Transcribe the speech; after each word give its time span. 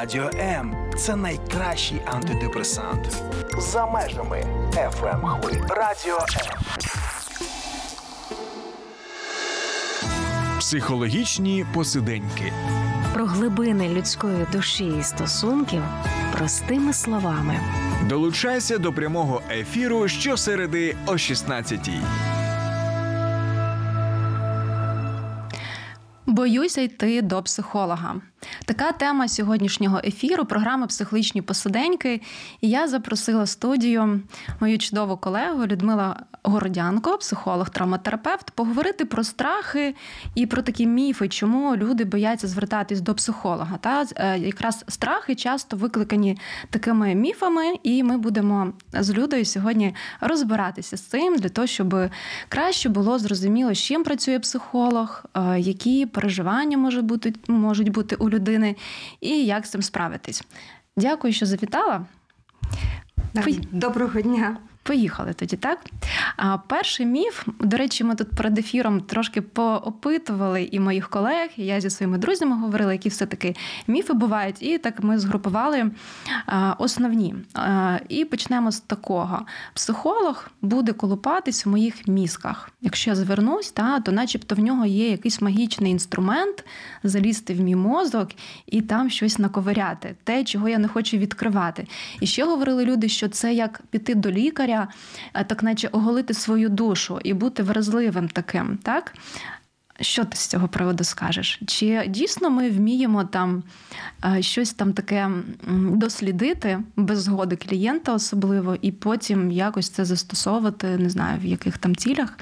Радіо 0.00 0.30
М 0.38 0.74
це 0.98 1.16
найкращий 1.16 2.00
антидепресант. 2.06 3.22
За 3.58 3.86
межами 3.86 4.44
fm 4.72 5.40
хвиль 5.40 5.60
Радіо 5.68 6.16
М. 6.16 6.58
Психологічні 10.58 11.66
посиденьки. 11.74 12.52
Про 13.14 13.26
глибини 13.26 13.88
людської 13.88 14.46
душі 14.52 14.92
і 15.00 15.02
стосунків 15.02 15.82
простими 16.32 16.92
словами. 16.92 17.60
Долучайся 18.08 18.78
до 18.78 18.92
прямого 18.92 19.42
ефіру 19.50 20.08
щосереди 20.08 20.96
о 21.06 21.12
16-й. 21.12 22.00
Боюся 26.26 26.80
йти 26.80 27.22
до 27.22 27.42
психолога. 27.42 28.14
Така 28.66 28.92
тема 28.92 29.28
сьогоднішнього 29.28 30.00
ефіру 30.04 30.44
програми 30.44 30.86
Психологічні 30.86 31.42
посиденьки. 31.42 32.20
І 32.60 32.68
я 32.68 32.88
запросила 32.88 33.42
в 33.42 33.48
студію 33.48 34.20
мою 34.60 34.78
чудову 34.78 35.16
колегу 35.16 35.66
Людмила 35.66 36.22
Городянко, 36.42 37.18
психолог, 37.18 37.70
травматерапевт, 37.70 38.50
поговорити 38.50 39.04
про 39.04 39.24
страхи 39.24 39.94
і 40.34 40.46
про 40.46 40.62
такі 40.62 40.86
міфи, 40.86 41.28
чому 41.28 41.76
люди 41.76 42.04
бояться 42.04 42.48
звертатись 42.48 43.00
до 43.00 43.14
психолога. 43.14 43.78
Та 43.80 44.06
е, 44.16 44.38
якраз 44.38 44.84
страхи 44.88 45.34
часто 45.34 45.76
викликані 45.76 46.38
такими 46.70 47.14
міфами, 47.14 47.64
і 47.82 48.02
ми 48.02 48.18
будемо 48.18 48.72
з 48.92 49.10
Людою 49.14 49.44
сьогодні 49.44 49.94
розбиратися 50.20 50.96
з 50.96 51.00
цим 51.00 51.36
для 51.36 51.48
того, 51.48 51.66
щоб 51.66 51.94
краще 52.48 52.88
було 52.88 53.18
зрозуміло, 53.18 53.74
з 53.74 53.78
чим 53.78 54.04
працює 54.04 54.38
психолог, 54.38 55.24
е, 55.34 55.60
які 55.60 56.06
переживання 56.06 56.78
може 56.78 57.02
бути 57.02 57.34
можуть 57.48 57.88
бути 57.88 58.16
у 58.16 58.30
людини, 58.30 58.55
і 59.20 59.44
як 59.44 59.66
з 59.66 59.70
цим 59.70 59.82
справитись. 59.82 60.42
Дякую, 60.96 61.32
що 61.32 61.46
завітала. 61.46 62.06
Доброго 63.72 64.20
дня. 64.20 64.56
Поїхали 64.86 65.32
тоді, 65.32 65.56
так? 65.56 65.78
А 66.36 66.58
перший 66.58 67.06
міф, 67.06 67.48
до 67.60 67.76
речі, 67.76 68.04
ми 68.04 68.14
тут 68.14 68.30
перед 68.30 68.58
ефіром 68.58 69.00
трошки 69.00 69.40
поопитували 69.42 70.68
і 70.72 70.80
моїх 70.80 71.08
колег, 71.08 71.48
і 71.56 71.66
я 71.66 71.80
зі 71.80 71.90
своїми 71.90 72.18
друзями 72.18 72.56
говорила, 72.56 72.92
які 72.92 73.08
все-таки 73.08 73.56
міфи 73.86 74.12
бувають. 74.12 74.62
І 74.62 74.78
так 74.78 75.02
ми 75.02 75.18
згрупували 75.18 75.90
основні. 76.78 77.34
І 78.08 78.24
почнемо 78.24 78.72
з 78.72 78.80
такого: 78.80 79.46
психолог 79.74 80.48
буде 80.62 80.92
колупатись 80.92 81.66
в 81.66 81.68
моїх 81.68 82.08
мізках. 82.08 82.70
Якщо 82.80 83.10
я 83.10 83.16
звернусь, 83.16 83.70
та, 83.70 84.00
то 84.00 84.12
начебто 84.12 84.54
в 84.54 84.58
нього 84.58 84.86
є 84.86 85.10
якийсь 85.10 85.40
магічний 85.40 85.92
інструмент 85.92 86.64
залізти 87.02 87.54
в 87.54 87.60
мій 87.60 87.76
мозок 87.76 88.28
і 88.66 88.82
там 88.82 89.10
щось 89.10 89.38
наковиряти, 89.38 90.16
те, 90.24 90.44
чого 90.44 90.68
я 90.68 90.78
не 90.78 90.88
хочу 90.88 91.16
відкривати. 91.16 91.86
І 92.20 92.26
ще 92.26 92.44
говорили 92.44 92.84
люди, 92.84 93.08
що 93.08 93.28
це 93.28 93.54
як 93.54 93.82
піти 93.90 94.14
до 94.14 94.30
лікаря 94.30 94.75
лікаря, 94.76 94.88
е, 95.34 95.44
так 95.44 95.62
наче 95.62 95.88
оголити 95.88 96.34
свою 96.34 96.68
душу 96.68 97.20
і 97.24 97.32
бути 97.32 97.62
вразливим 97.62 98.28
таким, 98.28 98.78
так? 98.82 99.14
Що 100.00 100.24
ти 100.24 100.36
з 100.36 100.46
цього 100.46 100.68
приводу 100.68 101.04
скажеш? 101.04 101.60
Чи 101.66 102.04
дійсно 102.08 102.50
ми 102.50 102.70
вміємо 102.70 103.24
там 103.24 103.62
е, 104.24 104.42
щось 104.42 104.72
там 104.72 104.92
таке 104.92 105.30
дослідити 105.92 106.78
без 106.96 107.22
згоди 107.22 107.56
клієнта, 107.56 108.14
особливо, 108.14 108.76
і 108.82 108.92
потім 108.92 109.50
якось 109.50 109.88
це 109.88 110.04
застосовувати, 110.04 110.86
не 110.86 111.10
знаю, 111.10 111.40
в 111.40 111.44
яких 111.44 111.78
там 111.78 111.96
цілях? 111.96 112.38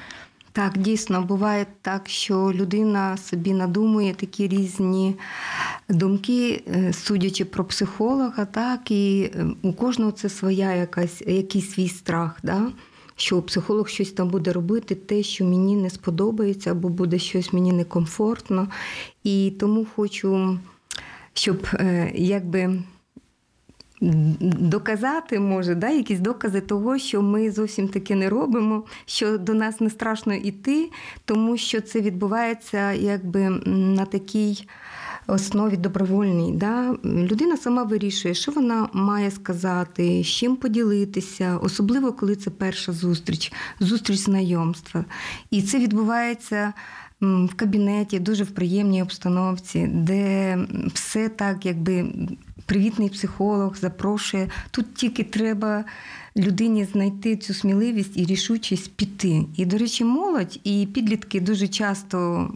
Так, 0.56 0.78
дійсно, 0.78 1.22
буває 1.22 1.66
так, 1.83 2.08
що 2.08 2.52
людина 2.55 3.16
собі 3.16 3.52
надумує 3.52 4.14
такі 4.14 4.48
різні 4.48 5.16
думки, 5.88 6.62
е, 6.69 6.92
судячи 6.92 7.44
про 7.44 7.64
психолога, 7.64 8.44
так, 8.44 8.91
і 8.91 9.30
е, 9.34 9.46
у 9.62 9.72
кожного 9.72 10.12
це 10.12 10.28
своя 10.28 10.72
якась, 10.72 11.22
якийсь 11.27 11.70
свій 11.70 11.89
страх. 11.89 12.39
Да? 12.42 12.73
Що 13.17 13.42
психолог 13.42 13.89
щось 13.89 14.12
там 14.12 14.29
буде 14.29 14.52
робити, 14.52 14.95
те, 14.95 15.23
що 15.23 15.45
мені 15.45 15.77
не 15.77 15.90
сподобається, 15.90 16.70
або 16.70 16.89
буде 16.89 17.18
щось 17.18 17.52
мені 17.52 17.73
некомфортно. 17.73 18.68
І 19.24 19.52
тому 19.61 19.86
хочу, 19.96 20.58
щоб 21.33 21.67
е, 21.73 22.12
якби 22.14 22.83
доказати 24.41 25.41
може, 25.41 25.75
да, 25.75 25.89
якісь 25.89 26.19
докази 26.20 26.61
того, 26.61 26.98
що 26.98 27.23
ми 27.23 27.51
зовсім 27.51 27.89
таки 27.89 28.15
не 28.15 28.29
робимо, 28.29 28.85
що 29.07 29.39
до 29.39 29.55
нас 29.55 29.81
не 29.81 29.91
страшно 29.91 30.35
йти, 30.35 30.91
тому 31.25 31.57
що 31.57 31.81
це 31.81 32.01
відбувається 32.01 32.92
якби 32.92 33.51
на 33.67 34.05
такій. 34.05 34.69
Основі 35.27 35.77
добровольній, 35.77 36.53
Да? 36.53 36.97
людина 37.05 37.57
сама 37.57 37.83
вирішує, 37.83 38.35
що 38.35 38.53
вона 38.53 38.89
має 38.92 39.31
сказати, 39.31 40.23
з 40.25 40.27
чим 40.27 40.57
поділитися, 40.57 41.59
особливо 41.63 42.13
коли 42.13 42.36
це 42.36 42.51
перша 42.51 42.92
зустріч, 42.92 43.53
зустріч 43.81 44.19
знайомства. 44.19 45.05
І 45.51 45.63
це 45.63 45.79
відбувається 45.79 46.73
в 47.21 47.55
кабінеті, 47.57 48.19
дуже 48.19 48.45
в 48.45 48.51
приємній 48.51 49.03
обстановці, 49.03 49.86
де 49.86 50.59
все 50.95 51.29
так, 51.29 51.67
якби 51.67 52.07
привітний 52.67 53.08
психолог 53.08 53.77
запрошує. 53.77 54.48
Тут 54.70 54.95
тільки 54.95 55.25
треба 55.25 55.85
людині 56.36 56.85
знайти 56.85 57.36
цю 57.36 57.55
сміливість 57.55 58.17
і 58.17 58.25
рішучість 58.25 58.92
піти. 58.92 59.45
І, 59.57 59.64
до 59.64 59.79
речі, 59.79 60.05
молодь 60.05 60.61
і 60.64 60.89
підлітки 60.95 61.41
дуже 61.41 61.69
часто 61.69 62.48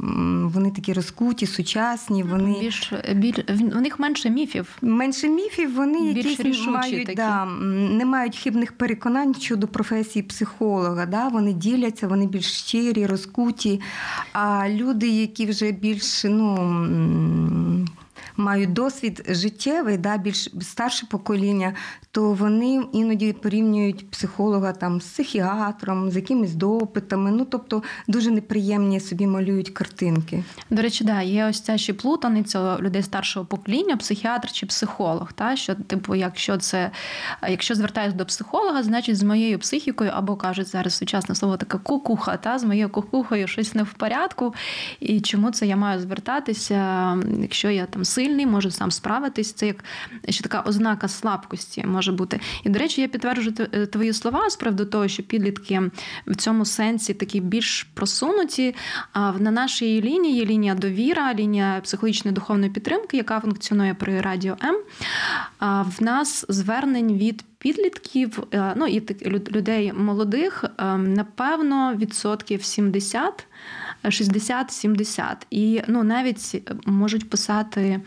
вони 0.55 0.71
такі 0.71 0.93
розкуті, 0.93 1.47
сучасні. 1.47 2.23
Вони 2.23 2.61
більш 2.61 2.93
біль 3.15 3.33
у 3.77 3.81
них 3.81 3.99
менше 3.99 4.31
міфів. 4.31 4.79
Менше 4.83 5.29
міфів, 5.29 5.75
вони 5.75 6.13
більш 6.13 6.39
якісь 6.39 6.67
мають 6.67 7.07
такі. 7.07 7.17
да, 7.17 7.45
не 7.91 8.05
мають 8.05 8.37
хибних 8.37 8.73
переконань 8.73 9.35
щодо 9.35 9.69
професії 9.69 10.23
психолога. 10.23 11.07
Да? 11.07 11.29
Вони 11.29 11.53
діляться, 11.53 12.09
вони 12.09 12.27
більш 12.27 12.47
щирі, 12.47 13.07
розкуті. 13.07 13.81
А 14.33 14.69
люди, 14.69 15.09
які 15.09 15.47
вже 15.47 15.73
більш 15.73 16.25
ну 16.25 16.57
мають 18.39 18.73
досвід 18.73 19.25
життєвий, 19.29 19.99
да, 19.99 20.17
більш 20.17 20.51
старше 20.61 21.07
покоління, 21.07 21.75
то 22.11 22.33
вони 22.33 22.83
іноді 22.93 23.33
порівнюють 23.33 24.11
психолога 24.11 24.73
там 24.73 25.01
з 25.01 25.05
психіатром, 25.05 26.11
з 26.11 26.17
якимись 26.17 26.55
допитами. 26.55 27.31
Ну 27.31 27.45
тобто 27.45 27.83
дуже 28.09 28.31
неприємні 28.31 29.01
собі 29.01 29.27
малюють 29.27 29.71
картинки. 29.71 30.45
До 30.71 30.83
речі, 30.83 31.05
да, 31.05 31.23
є 31.23 31.47
ось 31.47 31.61
ця 31.61 31.79
ще 31.79 31.93
плутаниця 31.93 32.79
людей 32.79 33.03
старшого 33.03 33.47
покоління, 33.47 33.97
психіатр 33.97 34.53
чи 34.53 34.67
психолог. 34.67 35.33
Та 35.33 35.57
що, 35.57 35.75
типу, 35.75 36.15
якщо 36.15 36.57
це 36.57 36.91
якщо 37.49 37.75
звертаюся 37.75 38.17
до 38.17 38.27
психолога, 38.27 38.83
значить 38.83 39.17
з 39.17 39.23
моєю 39.23 39.59
психікою 39.59 40.11
або 40.15 40.37
кажуть 40.37 40.69
зараз 40.69 40.95
сучасне 40.95 41.35
слово 41.35 41.57
таке 41.57 41.79
кукуха, 41.79 42.37
та 42.37 42.59
з 42.59 42.65
моєю 42.65 42.89
кукухою 42.89 43.47
щось 43.47 43.75
не 43.75 43.83
в 43.83 43.93
порядку. 43.93 44.55
І 45.01 45.21
чому 45.21 45.51
це 45.51 45.67
я 45.67 45.77
маю 45.77 46.01
звертатися, 46.01 47.17
якщо 47.41 47.71
я 47.71 47.87
там 47.87 48.05
сильний, 48.29 48.47
можу 48.47 48.71
сам 48.71 48.91
справитись. 48.91 49.53
Це 49.53 49.67
як 49.67 49.85
ще 50.29 50.43
така 50.43 50.61
ознака 50.67 51.09
слабкості 51.09 51.85
може 51.87 52.13
бути. 52.13 52.41
І, 52.65 52.69
до 52.69 52.79
речі, 52.79 53.01
я 53.01 53.09
підтверджую 53.09 53.55
е, 53.73 53.87
твої 53.87 54.13
слова 54.13 54.51
з 54.51 54.57
приводу 54.57 54.85
того, 54.85 55.09
що 55.09 55.23
підлітки 55.23 55.91
в 56.27 56.37
цьому 56.37 56.65
сенсі 56.65 57.15
такі 57.15 57.41
більш 57.41 57.83
просунуті. 57.95 58.75
А 59.13 59.33
на 59.33 59.51
нашій 59.51 60.03
лінії 60.03 60.37
є 60.37 60.45
лінія 60.45 60.75
довіра, 60.75 61.35
лінія 61.35 61.81
психологічної 61.85 62.35
духовної 62.35 62.73
підтримки, 62.73 63.17
яка 63.17 63.41
функціонує 63.41 63.95
при 63.95 64.21
радіо 64.21 64.57
М. 64.65 64.77
В 65.99 66.03
нас 66.03 66.45
звернень 66.49 67.19
від 67.19 67.45
підлітків, 67.59 68.43
е, 68.55 68.73
ну 68.77 68.87
і 68.87 69.03
людей 69.25 69.93
молодих, 69.93 70.65
ем, 70.79 71.15
напевно, 71.15 71.95
відсотків 71.95 72.65
70 72.65 73.47
60-70. 74.05 75.37
І 75.51 75.83
ну, 75.89 76.03
навіть 76.03 76.71
можуть 76.87 77.31
писати 77.31 78.01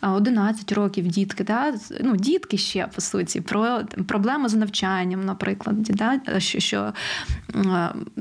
11 0.00 0.72
років 0.72 1.06
дітки, 1.06 1.44
да? 1.44 1.74
ну, 2.00 2.16
дітки 2.16 2.56
ще 2.58 2.86
по 2.94 3.00
суті, 3.00 3.40
про 3.40 3.80
проблеми 4.06 4.48
з 4.48 4.54
навчанням, 4.54 5.24
наприклад, 5.24 5.82
да? 5.82 6.20
що 6.38 6.60
що, 6.60 6.92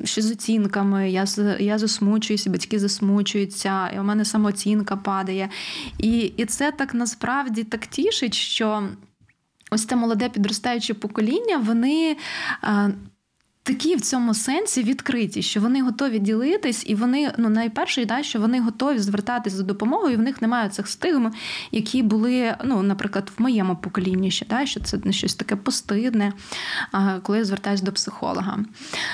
що 0.04 0.22
з 0.22 0.32
оцінками, 0.32 1.12
я 1.12 1.26
я 1.60 1.78
засмучуюся, 1.78 2.50
батьки 2.50 2.80
засмучуються, 2.80 3.90
і 3.90 4.00
у 4.00 4.04
мене 4.04 4.26
самооцінка 4.26 4.96
падає. 4.96 5.50
І, 5.98 6.20
І 6.20 6.46
це 6.46 6.72
так 6.72 6.94
насправді 6.94 7.64
так 7.64 7.86
тішить, 7.86 8.34
що. 8.34 8.84
Ось 9.74 9.86
це 9.86 9.96
молоде 9.96 10.30
підростаюче 10.30 10.94
покоління, 10.94 11.58
вони 11.58 12.18
такі 13.64 13.96
в 13.96 14.02
цьому 14.02 14.34
сенсі 14.34 14.84
відкриті, 14.84 15.42
що 15.42 15.62
вони 15.62 15.82
готові 15.82 16.20
ділитись, 16.20 16.84
і 16.88 16.96
вони 16.96 17.34
ну 17.38 17.50
найперше, 17.50 18.06
да, 18.06 18.24
що 18.24 18.40
вони 18.40 18.62
готові 18.62 19.00
звертатись 19.00 19.54
за 19.54 19.64
допомогою. 19.64 20.14
і 20.14 20.18
В 20.18 20.22
них 20.22 20.42
немає 20.42 20.70
цих 20.70 20.88
стигм, 20.88 21.32
які 21.72 22.04
були, 22.04 22.56
ну, 22.64 22.84
наприклад, 22.84 23.32
в 23.38 23.42
моєму 23.42 23.76
поколінні 23.76 24.32
ще 24.32 24.46
да, 24.46 24.66
що 24.66 24.80
це 24.80 25.12
щось 25.12 25.36
таке 25.36 25.56
постидне, 25.56 26.34
коли 27.24 27.38
я 27.38 27.46
звертаюся 27.46 27.84
до 27.84 27.92
психолога. 27.92 28.60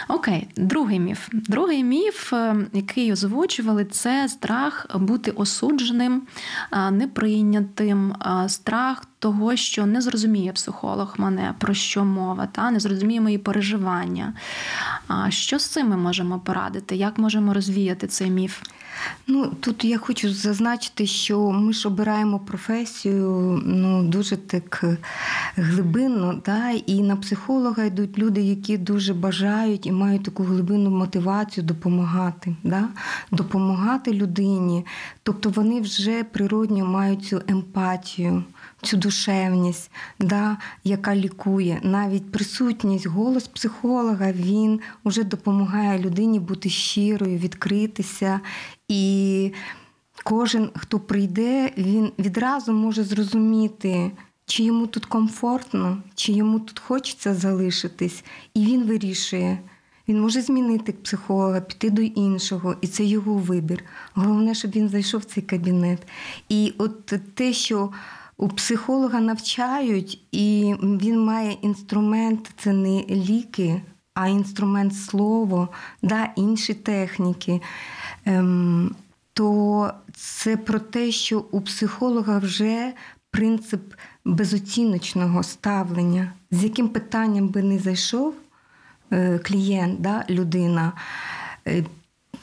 Окей, 0.07 0.47
другий 0.55 0.99
міф. 0.99 1.27
Другий 1.31 1.83
міф, 1.83 2.33
е, 2.33 2.55
який 2.73 3.11
озвучували, 3.11 3.85
це 3.85 4.29
страх 4.29 4.85
бути 4.95 5.31
осудженим, 5.31 6.21
неприйнятим, 6.91 8.15
страх 8.47 9.05
того, 9.19 9.56
що 9.56 9.86
не 9.86 10.02
зрозуміє 10.02 10.52
психолог 10.52 11.16
мене, 11.18 11.54
про 11.60 11.74
що 11.74 12.06
мова, 12.06 12.48
та 12.52 12.72
не 12.72 12.80
зрозуміє 12.80 13.22
мої 13.22 13.38
переживання. 13.38 14.34
А 15.08 15.31
що 15.31 15.60
з 15.60 15.66
цим 15.66 15.90
ми 15.90 15.98
можемо 15.98 16.40
порадити? 16.40 16.96
Як 16.96 17.18
можемо 17.18 17.54
розвіяти 17.54 18.08
цей 18.08 18.30
міф? 18.30 18.62
Ну 19.28 19.46
тут 19.60 19.86
я 19.86 19.98
хочу 19.98 20.34
зазначити, 20.34 21.06
що 21.06 21.52
ми 21.52 21.74
ж 21.74 21.88
обираємо 21.88 22.40
професію 22.40 23.62
ну 23.66 24.04
дуже 24.04 24.38
так 24.38 24.84
глибинно, 25.56 26.42
да, 26.46 26.69
і 26.69 27.02
на 27.02 27.16
психолога 27.16 27.84
йдуть 27.84 28.18
люди, 28.18 28.42
які 28.42 28.78
дуже 28.78 29.14
бажають 29.14 29.86
і 29.86 29.92
мають 29.92 30.24
таку 30.24 30.44
глибинну 30.44 30.90
мотивацію 30.90 31.64
допомагати, 31.64 32.56
да, 32.64 32.84
допомагати 33.31 34.14
людині. 34.14 34.86
Тобто 35.24 35.50
вони 35.50 35.81
вже 35.81 36.24
природньо 36.24 36.86
мають 36.86 37.25
цю 37.25 37.42
емпатію 37.48 38.44
цю 38.81 38.97
душевність, 38.97 39.91
да, 40.19 40.57
яка 40.83 41.15
лікує. 41.15 41.79
Навіть 41.83 42.31
присутність, 42.31 43.07
голос 43.07 43.47
психолога 43.47 44.31
він 44.31 44.79
вже 45.06 45.24
допомагає 45.24 46.00
людині 46.00 46.39
бути 46.39 46.69
щирою, 46.69 47.38
відкритися. 47.38 48.39
І 48.88 49.53
кожен, 50.24 50.69
хто 50.75 51.00
прийде, 51.00 51.71
він 51.77 52.12
відразу 52.19 52.74
може 52.74 53.03
зрозуміти. 53.03 54.12
Чи 54.50 54.63
йому 54.63 54.88
тут 54.88 55.06
комфортно, 55.06 55.97
чи 56.15 56.31
йому 56.31 56.59
тут 56.59 56.80
хочеться 56.80 57.33
залишитись, 57.33 58.23
і 58.53 58.65
він 58.65 58.83
вирішує. 58.83 59.59
Він 60.07 60.21
може 60.21 60.41
змінити 60.41 60.91
психолога, 60.91 61.62
піти 61.62 61.89
до 61.89 62.01
іншого, 62.01 62.75
і 62.81 62.88
це 62.88 63.03
його 63.03 63.33
вибір. 63.33 63.83
Головне, 64.13 64.56
щоб 64.56 64.71
він 64.71 64.89
зайшов 64.89 65.21
в 65.21 65.25
цей 65.25 65.44
кабінет. 65.44 66.07
І 66.50 66.73
от 66.77 67.06
те, 67.33 67.53
що 67.53 67.89
у 68.38 68.48
психолога 68.48 69.19
навчають, 69.19 70.22
і 70.31 70.75
він 70.81 71.25
має 71.25 71.51
інструмент 71.51 72.51
це 72.57 72.74
не 72.74 73.04
ліки, 73.10 73.81
а 74.13 74.28
інструмент 74.28 74.95
слово, 74.95 75.69
да, 76.01 76.30
інші 76.36 76.74
техніки. 76.74 77.62
Ем, 78.25 78.95
То 79.34 79.92
це 80.13 80.57
про 80.57 80.80
те, 80.80 81.12
що 81.12 81.45
у 81.51 81.62
психолога 81.62 82.38
вже 82.38 82.94
принцип 83.31 83.94
безоціночного 84.25 85.44
ставлення, 85.44 86.33
з 86.51 86.63
яким 86.63 86.90
питанням 86.90 87.48
би 87.48 87.63
не 87.63 87.80
зайшов 87.80 88.33
е, 89.12 89.40
клієнт, 89.40 90.01
да, 90.01 90.25
людина. 90.30 90.94
Е, 91.68 91.83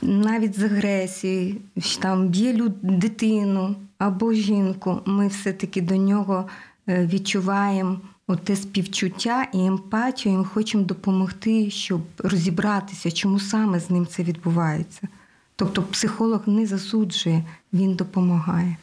навіть 0.03 0.59
з 0.59 0.63
агресії, 0.63 1.61
там 2.01 2.29
б'є 2.29 2.71
дитину 2.83 3.77
або 4.07 4.33
жінку, 4.33 5.01
ми 5.05 5.29
все-таки 5.29 5.81
до 5.81 5.97
нього 5.97 6.47
е, 6.89 7.07
відчуваємо 7.07 8.01
те 8.45 8.57
співчуття 8.57 9.47
і 9.53 9.67
емпатію, 9.67 10.35
і 10.35 10.39
ми 10.39 10.45
хочемо 10.45 10.85
допомогти, 10.85 11.71
щоб 11.71 12.01
розібратися, 12.19 13.11
чому 13.11 13.41
саме 13.41 13.81
з 13.81 13.91
ним 13.91 14.07
це 14.07 14.23
відбувається. 14.23 15.09
Тобто 15.57 15.83
психолог 15.83 16.41
не 16.47 16.67
засуджує, 16.67 17.45
він 17.75 17.95
допомагає. 17.95 18.77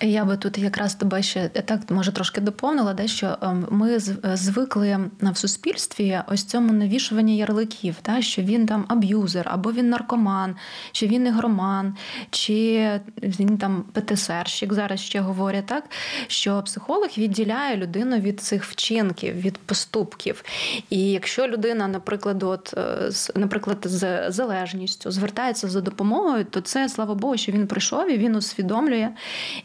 Я 0.00 0.24
би 0.24 0.36
тут 0.36 0.58
якраз 0.58 0.94
тебе 0.94 1.22
ще 1.22 1.48
так 1.48 1.90
може 1.90 2.12
трошки 2.12 2.40
доповнила, 2.40 2.94
де 2.94 3.08
що 3.08 3.38
ем, 3.42 3.66
ми 3.70 3.98
звикли 4.34 4.98
в 5.20 5.36
суспільстві 5.36 6.20
ось 6.28 6.44
цьому 6.44 6.72
навішуванні 6.72 7.36
ярликів, 7.36 7.96
та 8.02 8.22
що 8.22 8.42
він 8.42 8.66
там 8.66 8.84
аб'юзер, 8.88 9.48
або 9.50 9.72
він 9.72 9.88
наркоман, 9.88 10.56
чи 10.92 11.06
він 11.06 11.26
ігроман, 11.26 11.94
чи 12.30 12.90
він 13.22 13.58
там 13.58 13.84
ПТСРщик, 13.92 14.72
зараз 14.72 15.00
ще 15.00 15.20
говорять, 15.20 15.66
так 15.66 15.84
що 16.26 16.62
психолог 16.62 17.08
відділяє 17.18 17.76
людину 17.76 18.16
від 18.16 18.40
цих 18.40 18.64
вчинків, 18.64 19.34
від 19.34 19.58
поступків. 19.58 20.44
І 20.90 21.10
якщо 21.10 21.48
людина, 21.48 21.88
наприклад, 21.88 22.42
от, 22.42 22.74
е, 22.76 23.10
наприклад, 23.34 23.78
з 23.84 24.30
залежністю 24.30 25.10
звертається 25.10 25.68
за 25.68 25.80
допомогою, 25.80 26.44
то 26.44 26.60
це 26.60 26.88
слава 26.88 27.14
Богу, 27.14 27.36
що 27.36 27.52
він 27.52 27.66
прийшов 27.66 28.03
і 28.10 28.18
він 28.18 28.36
усвідомлює 28.36 29.10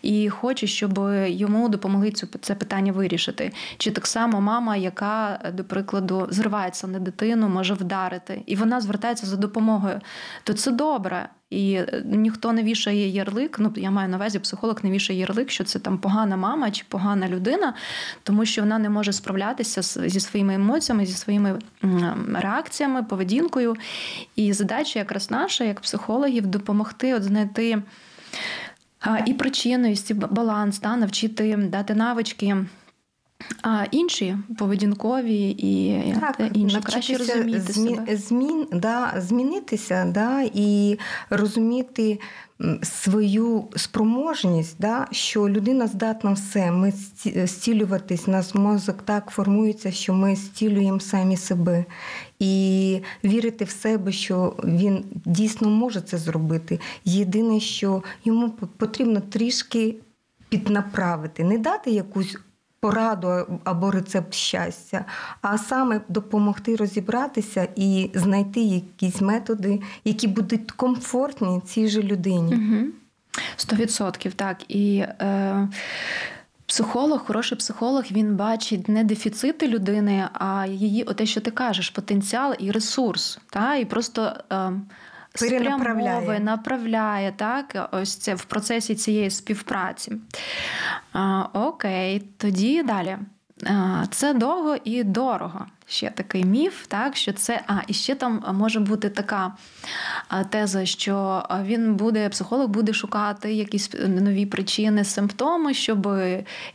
і 0.01 0.30
хоче, 0.30 0.68
щоб 0.68 1.00
йому 1.25 1.69
допомогли 1.69 2.12
цю 2.12 2.27
це 2.41 2.56
питання 2.56 2.91
вирішити. 2.91 3.51
Чи 3.77 3.91
так 3.91 4.07
само 4.07 4.41
мама, 4.41 4.75
яка, 4.75 5.39
до 5.53 5.63
прикладу, 5.63 6.27
зривається 6.30 6.88
на 6.88 7.00
дитину, 7.00 7.50
може 7.50 7.74
вдарити, 7.74 8.41
і 8.45 8.56
вона 8.56 8.81
звертається 8.81 9.25
за 9.25 9.36
допомогою, 9.36 10.00
то 10.44 10.53
це 10.53 10.71
добре. 10.71 11.30
І 11.50 11.74
е, 11.74 12.03
ніхто 12.06 12.53
не 12.53 12.63
вішає 12.63 13.07
ярлик. 13.07 13.59
Ну 13.59 13.74
я 13.75 13.91
маю 13.91 14.09
на 14.09 14.18
увазі, 14.18 14.39
психолог 14.39 14.80
не 14.83 14.91
вішає 14.91 15.19
ярлик, 15.19 15.51
що 15.51 15.63
це 15.63 15.80
там 15.80 15.97
погана 15.97 16.38
мама 16.38 16.71
чи 16.71 16.86
погана 16.89 17.27
людина, 17.27 17.74
тому 18.24 18.45
що 18.45 18.62
вона 18.62 18.80
не 18.80 18.89
може 18.89 19.13
справлятися 19.13 19.81
зі 20.09 20.19
своїми 20.19 20.53
емоціями, 20.53 21.06
зі 21.06 21.13
своїми 21.13 21.59
реакціями, 22.33 23.03
поведінкою. 23.03 23.75
І 24.36 24.53
задача 24.53 25.00
якраз 25.00 25.31
наша, 25.31 25.63
як 25.63 25.80
психологів, 25.81 26.47
допомогти 26.47 27.13
от 27.13 27.24
знайти 27.24 27.81
і 29.25 29.33
причину, 29.33 29.87
і 29.87 30.13
баланс, 30.13 30.79
да, 30.79 30.95
навчити 30.95 31.55
дати 31.57 31.95
навички. 31.95 32.57
А 33.61 33.85
інші 33.91 34.37
поведінкові 34.57 35.49
і 35.49 36.03
так, 36.19 36.51
інші 36.53 36.79
краще 36.83 37.17
розуміти 37.17 37.59
змін, 37.59 37.95
себе. 37.95 38.17
Змін, 38.17 38.67
да, 38.73 39.13
змінитися 39.17 40.05
да, 40.05 40.41
і 40.53 40.99
розуміти 41.29 42.19
свою 42.83 43.67
спроможність, 43.75 44.75
да, 44.79 45.07
що 45.11 45.49
людина 45.49 45.87
здатна 45.87 46.31
все. 46.31 46.71
Ми 46.71 46.93
зцілюватись, 47.45 48.27
наш 48.27 48.55
мозок 48.55 49.01
так 49.01 49.29
формується, 49.29 49.91
що 49.91 50.13
ми 50.13 50.35
зцілюємо 50.35 50.99
самі 50.99 51.37
себе. 51.37 51.85
І 52.39 53.01
вірити 53.24 53.65
в 53.65 53.69
себе, 53.69 54.12
що 54.12 54.56
він 54.63 55.06
дійсно 55.25 55.69
може 55.69 56.01
це 56.01 56.18
зробити. 56.18 56.80
Єдине, 57.06 57.59
що 57.59 58.03
йому 58.25 58.50
потрібно 58.50 59.19
трішки 59.19 59.95
піднаправити, 60.50 61.44
не 61.44 61.57
дати 61.57 61.91
якусь 61.91 62.38
пораду 62.80 63.59
або 63.63 63.91
рецепт 63.91 64.33
щастя, 64.33 65.06
а 65.41 65.57
саме 65.57 66.01
допомогти 66.09 66.75
розібратися 66.75 67.68
і 67.75 68.12
знайти 68.13 68.62
якісь 68.62 69.21
методи, 69.21 69.81
які 70.06 70.27
будуть 70.27 70.71
комфортні 70.71 71.62
цій 71.65 71.88
же 71.88 72.03
людині. 72.03 72.57
Сто 73.56 73.75
відсотків 73.75 74.33
так. 74.33 74.57
І 74.68 74.97
е, 74.97 75.67
психолог, 76.69 77.25
хороший 77.25 77.57
психолог, 77.57 78.03
він 78.11 78.35
бачить 78.35 78.89
не 78.89 79.03
дефіцити 79.03 79.67
людини, 79.67 80.27
а 80.33 80.65
її, 80.65 81.03
те, 81.03 81.25
що 81.25 81.41
ти 81.41 81.51
кажеш, 81.51 81.89
потенціал 81.89 82.55
і 82.59 82.71
ресурс. 82.71 83.39
Та? 83.49 83.75
І 83.75 83.85
просто. 83.85 84.33
Е, 84.51 84.71
спрямовує, 85.35 86.39
направляє 86.39 87.33
так, 87.38 87.89
ось 87.91 88.15
це 88.15 88.35
в 88.35 88.45
процесі 88.45 88.95
цієї 88.95 89.29
співпраці. 89.29 90.15
А, 91.13 91.43
Окей, 91.53 92.19
тоді 92.38 92.83
далі. 92.83 93.17
А, 93.65 94.03
Це 94.11 94.33
довго 94.33 94.75
і 94.83 95.03
дорого. 95.03 95.65
Ще 95.89 96.10
такий 96.10 96.43
міф, 96.46 96.88
так 96.88 97.15
що 97.15 97.34
це. 97.34 97.62
А, 97.67 97.77
і 97.88 97.93
ще 97.93 98.15
там 98.15 98.43
може 98.53 98.79
бути 98.79 99.10
така 99.10 99.53
теза, 100.50 100.86
що 100.86 101.43
він 101.63 101.96
буде, 101.96 102.29
психолог 102.29 102.67
буде 102.67 102.93
шукати 102.93 103.53
якісь 103.53 103.91
нові 104.08 104.46
причини, 104.46 105.03
симптоми, 105.03 105.74
щоб 105.74 106.08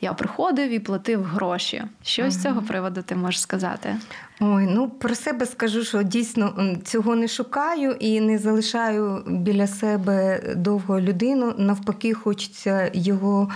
я 0.00 0.12
приходив 0.12 0.70
і 0.70 0.78
платив 0.78 1.24
гроші. 1.24 1.84
Що 2.02 2.30
з 2.30 2.42
цього 2.42 2.62
приводу 2.62 3.02
ти 3.02 3.16
можеш 3.16 3.40
сказати? 3.40 3.96
Ой, 4.40 4.66
ну 4.70 4.88
про 4.88 5.14
себе 5.14 5.46
скажу, 5.46 5.84
що 5.84 6.02
дійсно 6.02 6.76
цього 6.84 7.16
не 7.16 7.28
шукаю 7.28 7.90
і 7.90 8.20
не 8.20 8.38
залишаю 8.38 9.22
біля 9.26 9.66
себе 9.66 10.42
довго 10.56 11.00
людину. 11.00 11.54
Навпаки, 11.58 12.14
хочеться 12.14 12.90
його 12.94 13.50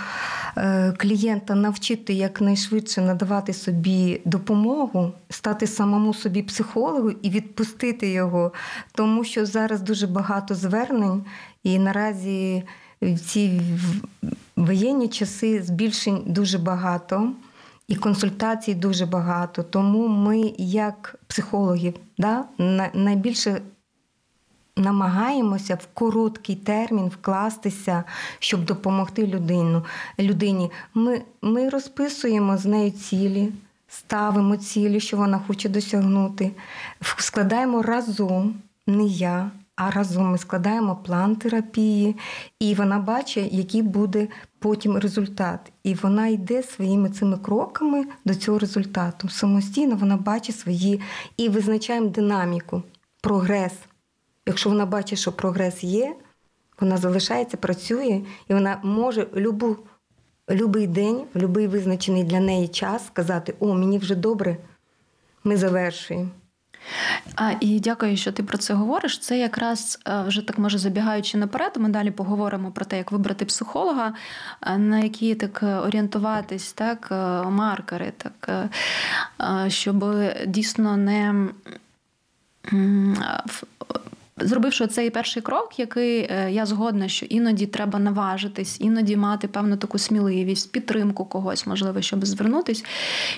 е, 0.57 0.93
клієнта 0.97 1.55
навчити 1.55 2.13
якнайшвидше 2.13 3.01
надавати 3.01 3.53
собі 3.53 4.21
допомогу, 4.25 5.11
стати 5.49 5.67
самому 5.67 6.13
собі 6.13 6.43
психологу 6.43 7.11
і 7.11 7.29
відпустити 7.29 8.11
його, 8.11 8.51
тому 8.91 9.23
що 9.23 9.45
зараз 9.45 9.81
дуже 9.81 10.07
багато 10.07 10.55
звернень, 10.55 11.25
і 11.63 11.79
наразі 11.79 12.63
в 13.01 13.19
ці 13.19 13.61
воєнні 14.55 15.07
часи 15.07 15.63
збільшень 15.63 16.23
дуже 16.25 16.57
багато. 16.57 17.31
і 17.87 17.95
консультацій 17.95 18.75
дуже 18.75 19.05
багато. 19.05 19.63
Тому 19.63 20.07
ми, 20.07 20.53
як 20.57 21.15
психологи, 21.27 21.93
да, 22.17 22.45
найбільше 22.93 23.61
намагаємося 24.75 25.75
в 25.75 25.87
короткий 25.93 26.55
термін 26.55 27.07
вкластися, 27.07 28.03
щоб 28.39 28.65
допомогти 28.65 29.27
людину, 29.27 29.85
людині. 30.19 30.71
Ми, 30.93 31.21
Ми 31.41 31.69
розписуємо 31.69 32.57
з 32.57 32.65
нею 32.65 32.91
цілі. 32.91 33.51
Ставимо 33.89 34.57
цілі, 34.57 34.99
що 34.99 35.17
вона 35.17 35.39
хоче 35.39 35.69
досягнути, 35.69 36.51
складаємо 37.17 37.81
разом, 37.81 38.55
не 38.87 39.05
я, 39.05 39.51
а 39.75 39.91
разом 39.91 40.31
ми 40.31 40.37
складаємо 40.37 40.95
план 40.95 41.35
терапії, 41.35 42.15
і 42.59 42.75
вона 42.75 42.99
бачить, 42.99 43.53
який 43.53 43.81
буде 43.81 44.27
потім 44.59 44.97
результат. 44.97 45.71
І 45.83 45.93
вона 45.93 46.27
йде 46.27 46.63
своїми 46.63 47.09
цими 47.09 47.37
кроками 47.37 48.05
до 48.25 48.35
цього 48.35 48.59
результату. 48.59 49.29
Самостійно 49.29 49.95
вона 49.95 50.17
бачить 50.17 50.59
свої 50.59 51.01
і 51.37 51.49
визначаємо 51.49 52.09
динаміку, 52.09 52.83
прогрес. 53.21 53.73
Якщо 54.45 54.69
вона 54.69 54.85
бачить, 54.85 55.19
що 55.19 55.31
прогрес 55.31 55.83
є, 55.83 56.15
вона 56.79 56.97
залишається, 56.97 57.57
працює, 57.57 58.21
і 58.47 58.53
вона 58.53 58.79
може 58.83 59.27
любу, 59.35 59.77
любий 60.49 60.87
день, 60.87 61.23
в 61.33 61.39
будь-який 61.39 61.67
визначений 61.67 62.23
для 62.23 62.39
неї 62.39 62.67
час 62.67 63.07
сказати: 63.07 63.53
О, 63.59 63.73
мені 63.73 63.97
вже 63.97 64.15
добре, 64.15 64.57
ми 65.43 65.57
завершуємо. 65.57 66.29
А, 67.35 67.51
І 67.59 67.79
дякую, 67.79 68.17
що 68.17 68.31
ти 68.31 68.43
про 68.43 68.57
це 68.57 68.73
говориш. 68.73 69.19
Це 69.19 69.37
якраз 69.39 69.99
е, 70.07 70.23
вже 70.27 70.41
так 70.41 70.57
може 70.57 70.77
забігаючи 70.77 71.37
наперед. 71.37 71.71
Ми 71.77 71.89
далі 71.89 72.11
поговоримо 72.11 72.71
про 72.71 72.85
те, 72.85 72.97
як 72.97 73.11
вибрати 73.11 73.45
психолога, 73.45 74.13
е, 74.61 74.77
на 74.77 74.99
які 74.99 75.35
так 75.35 75.63
е, 75.63 75.75
орієнтуватись, 75.75 76.73
так, 76.73 77.11
маркери, 77.49 78.13
так, 78.17 78.69
щоб 79.67 80.05
дійсно 80.47 80.97
не 80.97 81.49
зробивши 84.41 84.87
цей 84.87 85.09
перший 85.09 85.41
крок, 85.41 85.79
який 85.79 86.27
е, 86.31 86.51
я 86.51 86.65
згодна, 86.65 87.07
що 87.07 87.25
іноді 87.25 87.65
треба 87.65 87.99
наважитись, 87.99 88.81
іноді 88.81 89.17
мати 89.17 89.47
певну 89.47 89.77
таку 89.77 89.97
сміливість, 89.97 90.71
підтримку 90.71 91.25
когось, 91.25 91.67
можливо, 91.67 92.01
щоб 92.01 92.25
звернутись, 92.25 92.85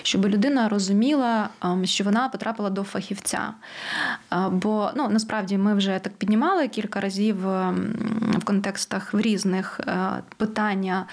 щоб 0.02 0.26
людина 0.26 0.68
розуміла, 0.68 1.48
ем, 1.64 1.86
що 1.86 2.04
вона 2.04 2.28
потрапила 2.28 2.70
до 2.70 2.82
фахівця. 2.82 3.54
Е, 4.32 4.36
бо 4.50 4.90
ну 4.96 5.08
насправді 5.08 5.58
ми 5.58 5.74
вже 5.74 5.98
так 5.98 6.12
піднімали 6.12 6.68
кілька 6.68 7.00
разів 7.00 7.48
ем, 7.48 7.94
в 8.38 8.44
контекстах 8.44 9.14
в 9.14 9.20
різних 9.20 9.80
е, 9.80 10.22
питання 10.36 11.06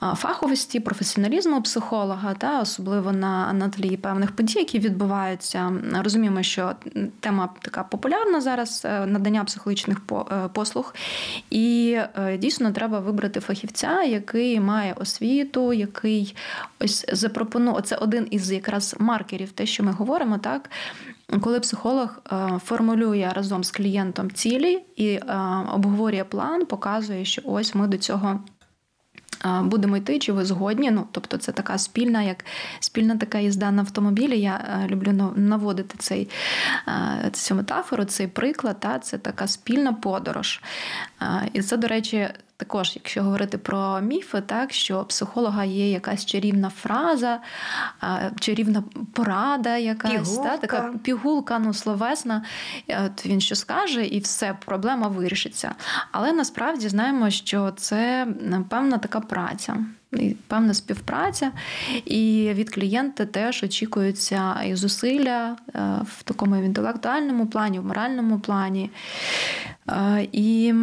фаховості, 0.00 0.80
професіоналізму 0.80 1.62
психолога, 1.62 2.34
та 2.34 2.60
особливо 2.60 3.12
на 3.12 3.52
на 3.52 3.68
тлі 3.68 3.96
певних 3.96 4.32
подій, 4.32 4.58
які 4.58 4.78
відбуваються. 4.78 5.72
Розуміємо, 6.02 6.42
що 6.42 6.72
тема 7.20 7.48
така 7.62 7.82
популярна 7.82 8.40
зараз 8.40 8.82
е, 8.84 9.06
надання 9.06 9.44
психологічних 9.44 9.98
е, 10.12 10.48
послуг, 10.52 10.94
і 11.50 11.96
е, 12.16 12.38
дійсно 12.38 12.72
треба 12.72 13.00
вибрати 13.00 13.40
фахівця, 13.40 14.02
який 14.02 14.60
має 14.60 14.92
освіту, 14.92 15.72
який 15.72 16.36
ось 16.80 17.04
запропонує 17.12 17.82
це 17.82 17.96
один 17.96 18.26
із 18.30 18.52
якраз 18.52 18.96
маркерів, 18.98 19.52
те, 19.52 19.66
що 19.66 19.84
ми 19.84 19.92
говоримо, 19.92 20.38
так. 20.38 20.70
Коли 21.40 21.60
психолог 21.60 22.18
формулює 22.64 23.30
разом 23.34 23.64
з 23.64 23.70
клієнтом 23.70 24.30
цілі 24.30 24.82
і 24.96 25.18
обговорює 25.72 26.24
план, 26.24 26.66
показує, 26.66 27.24
що 27.24 27.42
ось 27.44 27.74
ми 27.74 27.86
до 27.86 27.98
цього 27.98 28.40
будемо 29.62 29.96
йти, 29.96 30.18
чи 30.18 30.32
ви 30.32 30.44
згодні. 30.44 30.90
Ну, 30.90 31.06
тобто, 31.12 31.36
це 31.36 31.52
така 31.52 31.78
спільна, 31.78 32.22
як 32.22 32.44
спільна 32.80 33.16
така 33.16 33.38
їзда 33.38 33.70
на 33.70 33.82
автомобілі. 33.82 34.40
Я 34.40 34.80
е, 34.84 34.88
люблю 34.88 35.32
наводити 35.36 35.94
цей, 35.98 36.28
е, 36.88 37.30
цю 37.32 37.54
метафору, 37.54 38.04
цей 38.04 38.26
приклад. 38.26 38.80
Та, 38.80 38.98
Це 38.98 39.18
така 39.18 39.46
спільна 39.46 39.92
подорож. 39.92 40.62
І 41.52 41.62
це, 41.62 41.76
до 41.76 41.86
речі, 41.86 42.28
також, 42.56 42.92
якщо 42.94 43.22
говорити 43.22 43.58
про 43.58 44.00
міфи, 44.00 44.40
так 44.40 44.72
що 44.72 45.00
у 45.00 45.04
психолога 45.04 45.64
є 45.64 45.90
якась 45.90 46.24
чарівна 46.24 46.70
фраза, 46.70 47.40
чарівна 48.40 48.84
порада, 49.12 49.76
якась 49.76 50.12
пігулка. 50.12 50.50
Та, 50.50 50.56
така 50.56 50.94
пігулка, 51.02 51.58
ну 51.58 51.74
словесна. 51.74 52.44
От 52.88 53.26
Він 53.26 53.40
що 53.40 53.54
скаже, 53.54 54.06
і 54.06 54.18
все, 54.18 54.56
проблема 54.64 55.08
вирішиться. 55.08 55.74
Але 56.12 56.32
насправді 56.32 56.88
знаємо, 56.88 57.30
що 57.30 57.72
це 57.76 58.26
певна 58.68 58.98
така 58.98 59.20
праця. 59.20 59.76
Певна 60.46 60.74
співпраця, 60.74 61.52
і 62.04 62.50
від 62.54 62.74
клієнта 62.74 63.26
теж 63.26 63.62
очікуються 63.62 64.62
і 64.66 64.74
зусилля 64.74 65.56
е, 65.74 65.80
в 66.06 66.22
такому 66.22 66.56
інтелектуальному 66.56 67.46
плані, 67.46 67.78
в 67.78 67.84
моральному 67.84 68.40
плані. 68.40 68.90
Е, 69.88 70.28
і 70.32 70.74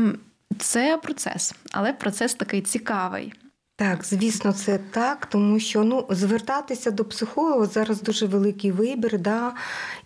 це 0.60 1.00
процес, 1.03 1.53
але 1.72 1.93
процес 1.93 2.34
такий 2.34 2.62
цікавий. 2.62 3.34
Так, 3.75 4.05
звісно, 4.05 4.53
це 4.53 4.77
так, 4.77 5.25
тому 5.25 5.60
що 5.60 5.84
ну 5.84 6.08
звертатися 6.10 6.91
до 6.91 7.05
психолога 7.05 7.65
зараз 7.65 8.01
дуже 8.01 8.25
великий 8.25 8.72
вибір, 8.72 9.20
да, 9.20 9.53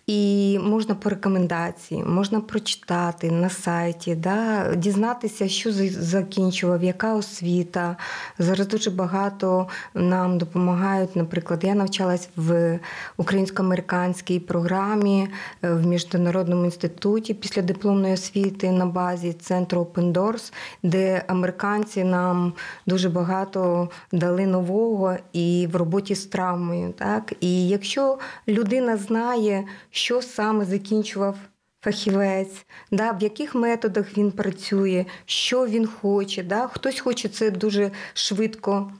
і 0.06 0.58
можна 0.62 0.94
по 0.94 1.10
рекомендації, 1.10 2.04
можна 2.04 2.40
прочитати 2.40 3.30
на 3.30 3.50
сайті, 3.50 4.14
да, 4.14 4.74
дізнатися, 4.74 5.48
що 5.48 5.72
закінчував, 5.90 6.84
яка 6.84 7.14
освіта. 7.14 7.96
Зараз 8.38 8.68
дуже 8.68 8.90
багато 8.90 9.68
нам 9.94 10.38
допомагають. 10.38 11.16
Наприклад, 11.16 11.64
я 11.64 11.74
навчалась 11.74 12.28
в 12.36 12.78
українсько-американській 13.16 14.40
програмі 14.40 15.28
е, 15.62 15.72
в 15.72 15.86
міжнародному 15.86 16.64
інституті 16.64 17.34
після 17.34 17.62
дипломної 17.62 18.14
освіти 18.14 18.72
на 18.72 18.86
базі 18.86 19.32
центру 19.32 19.80
Open 19.80 20.12
Doors, 20.12 20.52
де 20.82 21.24
американці 21.26 22.04
нам 22.04 22.52
дуже 22.86 23.08
багато 23.08 23.88
дали 24.12 24.46
нового 24.46 25.16
і 25.32 25.68
в 25.72 25.76
роботі 25.76 26.14
з 26.14 26.26
травмою. 26.26 26.92
Так? 26.98 27.32
І 27.40 27.68
якщо 27.68 28.18
людина 28.48 28.96
знає, 28.96 29.64
що 29.96 30.22
саме 30.22 30.64
закінчував 30.64 31.36
фахівець, 31.80 32.66
да, 32.90 33.10
в 33.12 33.22
яких 33.22 33.54
методах 33.54 34.18
він 34.18 34.32
працює, 34.32 35.04
що 35.26 35.66
він 35.66 35.86
хоче. 35.86 36.42
Да? 36.42 36.66
Хтось 36.66 37.00
хоче 37.00 37.28
це 37.28 37.50
дуже 37.50 37.90
швидко. 38.14 38.92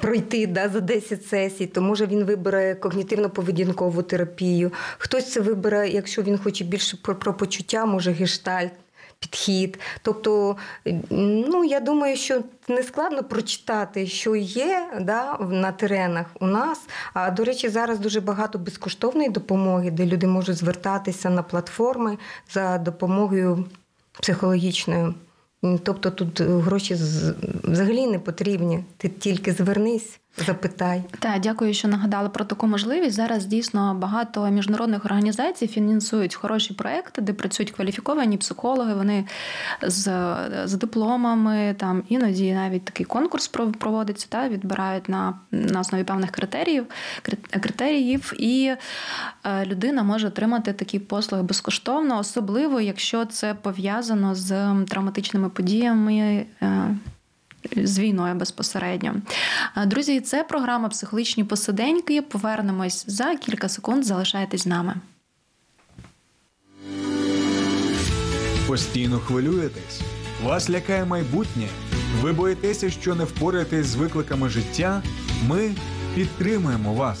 Пройти 0.00 0.46
да, 0.46 0.68
за 0.68 0.80
10 0.80 1.26
сесій, 1.26 1.66
то 1.66 1.82
може 1.82 2.06
він 2.06 2.24
вибере 2.24 2.76
когнітивно-поведінкову 2.80 4.02
терапію. 4.02 4.72
Хтось 4.98 5.32
це 5.32 5.40
вибере, 5.40 5.88
якщо 5.88 6.22
він 6.22 6.38
хоче 6.38 6.64
більше 6.64 6.96
про, 6.96 7.14
про 7.14 7.34
почуття, 7.34 7.86
може 7.86 8.12
гештальт 8.12 8.72
підхід. 9.20 9.78
Тобто, 10.02 10.56
ну 11.10 11.64
я 11.64 11.80
думаю, 11.80 12.16
що 12.16 12.42
не 12.68 12.82
складно 12.82 13.24
прочитати, 13.24 14.06
що 14.06 14.36
є 14.36 14.86
да, 15.00 15.38
на 15.38 15.72
теренах 15.72 16.26
у 16.40 16.46
нас. 16.46 16.80
А 17.14 17.30
до 17.30 17.44
речі, 17.44 17.68
зараз 17.68 17.98
дуже 17.98 18.20
багато 18.20 18.58
безкоштовної 18.58 19.28
допомоги, 19.28 19.90
де 19.90 20.06
люди 20.06 20.26
можуть 20.26 20.56
звертатися 20.56 21.30
на 21.30 21.42
платформи 21.42 22.18
за 22.50 22.78
допомогою 22.78 23.64
психологічною. 24.20 25.14
Тобто 25.82 26.10
тут 26.10 26.40
гроші 26.40 26.94
взагалі 27.64 28.06
не 28.06 28.18
потрібні. 28.18 28.84
Ти 28.96 29.08
тільки 29.08 29.52
звернись. 29.52 30.20
Запитай. 30.36 31.02
Так, 31.18 31.40
дякую, 31.40 31.74
що 31.74 31.88
нагадали 31.88 32.28
про 32.28 32.44
таку 32.44 32.66
можливість. 32.66 33.16
Зараз 33.16 33.46
дійсно 33.46 33.94
багато 33.94 34.50
міжнародних 34.50 35.04
організацій 35.04 35.66
фінансують 35.66 36.34
хороші 36.34 36.74
проекти, 36.74 37.22
де 37.22 37.32
працюють 37.32 37.70
кваліфіковані 37.70 38.36
психологи. 38.36 38.94
Вони 38.94 39.24
з 39.82 40.34
з 40.64 40.74
дипломами, 40.74 41.74
там 41.78 42.02
іноді 42.08 42.52
навіть 42.52 42.84
такий 42.84 43.06
конкурс 43.06 43.48
проводиться, 43.78 44.26
та 44.28 44.48
відбирають 44.48 45.08
на 45.08 45.38
на 45.50 45.80
основі 45.80 46.04
певних 46.04 46.30
критеріїв, 46.30 46.86
критеріїв, 47.50 48.32
і 48.38 48.74
е, 49.44 49.66
людина 49.66 50.02
може 50.02 50.26
отримати 50.26 50.72
такі 50.72 50.98
послуги 50.98 51.42
безкоштовно, 51.42 52.18
особливо 52.18 52.80
якщо 52.80 53.24
це 53.24 53.54
пов'язано 53.54 54.34
з 54.34 54.74
травматичними 54.88 55.48
подіями. 55.48 56.46
Е, 57.76 57.86
з 57.86 57.98
війною 57.98 58.34
безпосередньо. 58.34 59.14
Друзі, 59.86 60.20
це 60.20 60.44
програма 60.44 60.88
Психологічні 60.88 61.44
посиденьки. 61.44 62.22
Повернемось 62.22 63.04
за 63.08 63.36
кілька 63.36 63.68
секунд. 63.68 64.04
Залишайтесь 64.04 64.62
з 64.62 64.66
нами. 64.66 64.94
Постійно 68.66 69.18
хвилюєтесь. 69.18 70.00
Вас 70.44 70.70
лякає 70.70 71.04
майбутнє. 71.04 71.68
Ви 72.22 72.32
боїтеся, 72.32 72.90
що 72.90 73.14
не 73.14 73.24
впораєтесь 73.24 73.86
з 73.86 73.94
викликами 73.94 74.48
життя. 74.48 75.02
Ми 75.48 75.74
підтримуємо 76.14 76.94
вас. 76.94 77.20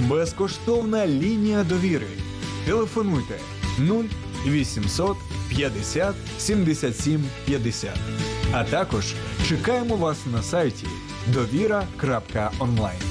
Безкоштовна 0.00 1.06
лінія 1.06 1.64
довіри. 1.64 2.06
Телефонуйте 2.66 3.38
0800 4.46 5.16
50 5.48 6.14
77 6.38 7.24
50. 7.46 7.90
А 8.52 8.64
також 8.64 9.14
чекаємо 9.48 9.96
вас 9.96 10.18
на 10.32 10.42
сайті 10.42 10.86
довіра.онлайн. 11.26 13.09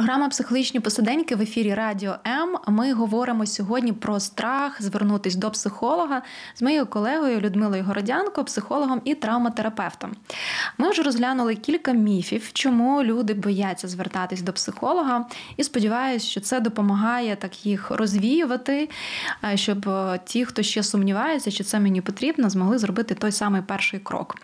Програма 0.00 0.28
Психологічні 0.28 0.80
посиденьки 0.80 1.36
в 1.36 1.40
ефірі 1.40 1.74
Радіо 1.74 2.16
М. 2.26 2.56
Ми 2.66 2.92
говоримо 2.92 3.46
сьогодні 3.46 3.92
про 3.92 4.20
страх 4.20 4.82
звернутись 4.82 5.34
до 5.34 5.50
психолога 5.50 6.22
з 6.54 6.62
моєю 6.62 6.86
колегою 6.86 7.40
Людмилою 7.40 7.84
Городянко, 7.84 8.44
психологом 8.44 9.00
і 9.04 9.14
травматерапевтом. 9.14 10.12
Ми 10.78 10.90
вже 10.90 11.02
розглянули 11.02 11.54
кілька 11.54 11.92
міфів, 11.92 12.50
чому 12.52 13.02
люди 13.02 13.34
бояться 13.34 13.88
звертатись 13.88 14.42
до 14.42 14.52
психолога, 14.52 15.26
і 15.56 15.64
сподіваюся, 15.64 16.26
що 16.26 16.40
це 16.40 16.60
допомагає 16.60 17.36
так 17.36 17.66
їх 17.66 17.90
розвіювати, 17.90 18.88
е, 19.44 19.56
щоб 19.56 19.88
е, 19.88 20.20
ті, 20.24 20.44
хто 20.44 20.62
ще 20.62 20.82
сумнівається, 20.82 21.50
чи 21.50 21.64
це 21.64 21.80
мені 21.80 22.00
потрібно, 22.00 22.50
змогли 22.50 22.78
зробити 22.78 23.14
той 23.14 23.32
самий 23.32 23.62
перший 23.62 24.00
крок. 24.00 24.36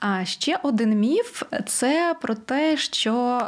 А 0.00 0.24
ще 0.24 0.58
один 0.62 1.00
міф 1.00 1.42
це 1.66 2.16
про 2.20 2.34
те, 2.34 2.76
що. 2.76 3.42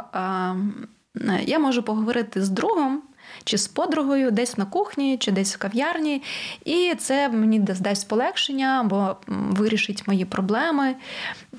Ем, 1.21 1.39
я 1.45 1.59
можу 1.59 1.83
поговорити 1.83 2.43
з 2.43 2.49
другом. 2.49 3.01
Чи 3.43 3.57
з 3.57 3.67
подругою 3.67 4.31
десь 4.31 4.57
на 4.57 4.65
кухні, 4.65 5.17
чи 5.17 5.31
десь 5.31 5.55
в 5.55 5.57
кав'ярні, 5.57 6.23
і 6.65 6.95
це 6.99 7.29
мені 7.29 7.59
дасть 7.59 8.07
полегшення 8.07 8.79
або 8.81 9.15
вирішить 9.27 10.07
мої 10.07 10.25
проблеми. 10.25 10.95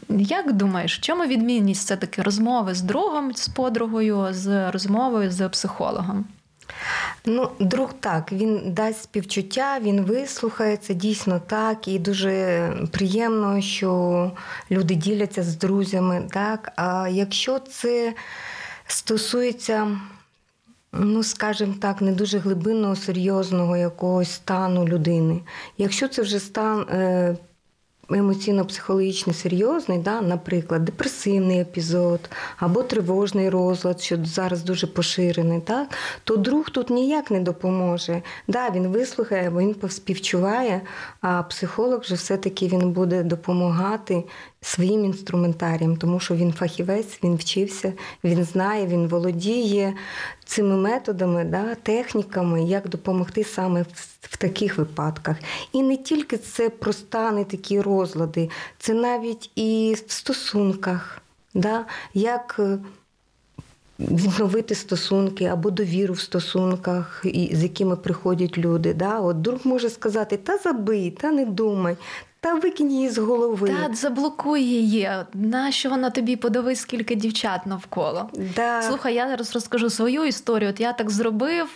Як 0.08 0.52
думаєш, 0.52 0.98
в 0.98 1.00
чому 1.00 1.24
відмінність 1.24 1.84
все 1.84 1.96
таки 1.96 2.22
розмови 2.22 2.74
з 2.74 2.82
другом, 2.82 3.34
з 3.34 3.48
подругою, 3.48 4.26
з 4.30 4.70
розмовою 4.70 5.30
з 5.30 5.48
психологом? 5.48 6.24
Ну, 7.24 7.50
друг 7.58 7.92
так, 8.00 8.32
він 8.32 8.60
дасть 8.66 9.02
співчуття, 9.02 9.78
він 9.82 10.00
вислухає 10.00 10.76
це 10.76 10.94
дійсно 10.94 11.40
так, 11.46 11.88
і 11.88 11.98
дуже 11.98 12.72
приємно, 12.92 13.60
що 13.60 14.30
люди 14.70 14.94
діляться 14.94 15.42
з 15.42 15.56
друзями. 15.56 16.28
Так, 16.30 16.72
а 16.76 17.08
якщо 17.10 17.58
це 17.58 18.14
стосується, 18.92 19.98
ну, 20.92 21.22
скажімо 21.22 21.74
так, 21.80 22.00
не 22.00 22.12
дуже 22.12 22.38
глибинного, 22.38 22.96
серйозного 22.96 23.76
якогось 23.76 24.30
стану 24.32 24.88
людини. 24.88 25.40
Якщо 25.78 26.08
це 26.08 26.22
вже 26.22 26.40
стан 26.40 26.80
е, 26.80 27.36
емоційно-психологічний 28.10 29.34
серйозний, 29.34 29.98
да, 29.98 30.20
наприклад, 30.20 30.84
депресивний 30.84 31.60
епізод 31.60 32.30
або 32.56 32.82
тривожний 32.82 33.48
розлад, 33.48 34.00
що 34.00 34.24
зараз 34.24 34.62
дуже 34.62 34.86
поширений, 34.86 35.60
так, 35.60 35.88
то 36.24 36.36
друг 36.36 36.70
тут 36.70 36.90
ніяк 36.90 37.30
не 37.30 37.40
допоможе. 37.40 38.22
Да, 38.48 38.70
Він 38.70 38.86
вислухає, 38.88 39.50
він 39.50 39.74
поспівчуває, 39.74 40.80
а 41.20 41.42
психолог 41.42 42.00
вже 42.00 42.14
все-таки 42.14 42.68
він 42.68 42.92
буде 42.92 43.22
допомагати 43.22 44.24
своїм 44.62 45.04
інструментарієм, 45.04 45.96
тому 45.96 46.20
що 46.20 46.34
він 46.34 46.52
фахівець, 46.52 47.18
він 47.24 47.36
вчився, 47.36 47.92
він 48.24 48.44
знає, 48.44 48.86
він 48.86 49.08
володіє 49.08 49.94
цими 50.44 50.76
методами, 50.76 51.44
да, 51.44 51.74
техніками, 51.74 52.64
як 52.64 52.88
допомогти 52.88 53.44
саме 53.44 53.82
в, 54.22 54.36
таких 54.36 54.78
випадках. 54.78 55.36
І 55.72 55.82
не 55.82 55.96
тільки 55.96 56.36
це 56.36 56.68
про 56.70 56.92
стани 56.92 57.44
такі 57.44 57.80
розлади, 57.80 58.50
це 58.78 58.94
навіть 58.94 59.50
і 59.54 59.96
в 60.06 60.12
стосунках, 60.12 61.22
да, 61.54 61.86
як 62.14 62.56
е, 62.58 62.78
відновити 64.00 64.74
стосунки 64.74 65.44
або 65.44 65.70
довіру 65.70 66.14
в 66.14 66.20
стосунках, 66.20 67.24
з 67.52 67.62
якими 67.62 67.96
приходять 67.96 68.58
люди. 68.58 68.94
Да? 68.94 69.20
От 69.20 69.40
Друг 69.40 69.60
може 69.64 69.90
сказати, 69.90 70.36
та 70.36 70.58
забий, 70.58 71.10
та 71.10 71.30
не 71.30 71.44
думай, 71.44 71.96
та 72.40 72.54
викинь 72.54 72.92
її 72.92 73.08
з 73.08 73.18
голови. 73.18 73.68
Та 73.68 73.94
заблокуй 73.94 74.62
її. 74.62 75.10
Нащо 75.34 75.90
вона 75.90 76.10
тобі 76.10 76.36
подивись, 76.36 76.80
скільки 76.80 77.14
дівчат 77.14 77.66
навколо? 77.66 78.30
Да. 78.56 78.82
Слухай, 78.82 79.14
я 79.14 79.28
зараз 79.28 79.54
розкажу 79.54 79.90
свою 79.90 80.24
історію. 80.24 80.70
От 80.70 80.80
я 80.80 80.92
так 80.92 81.10
зробив, 81.10 81.68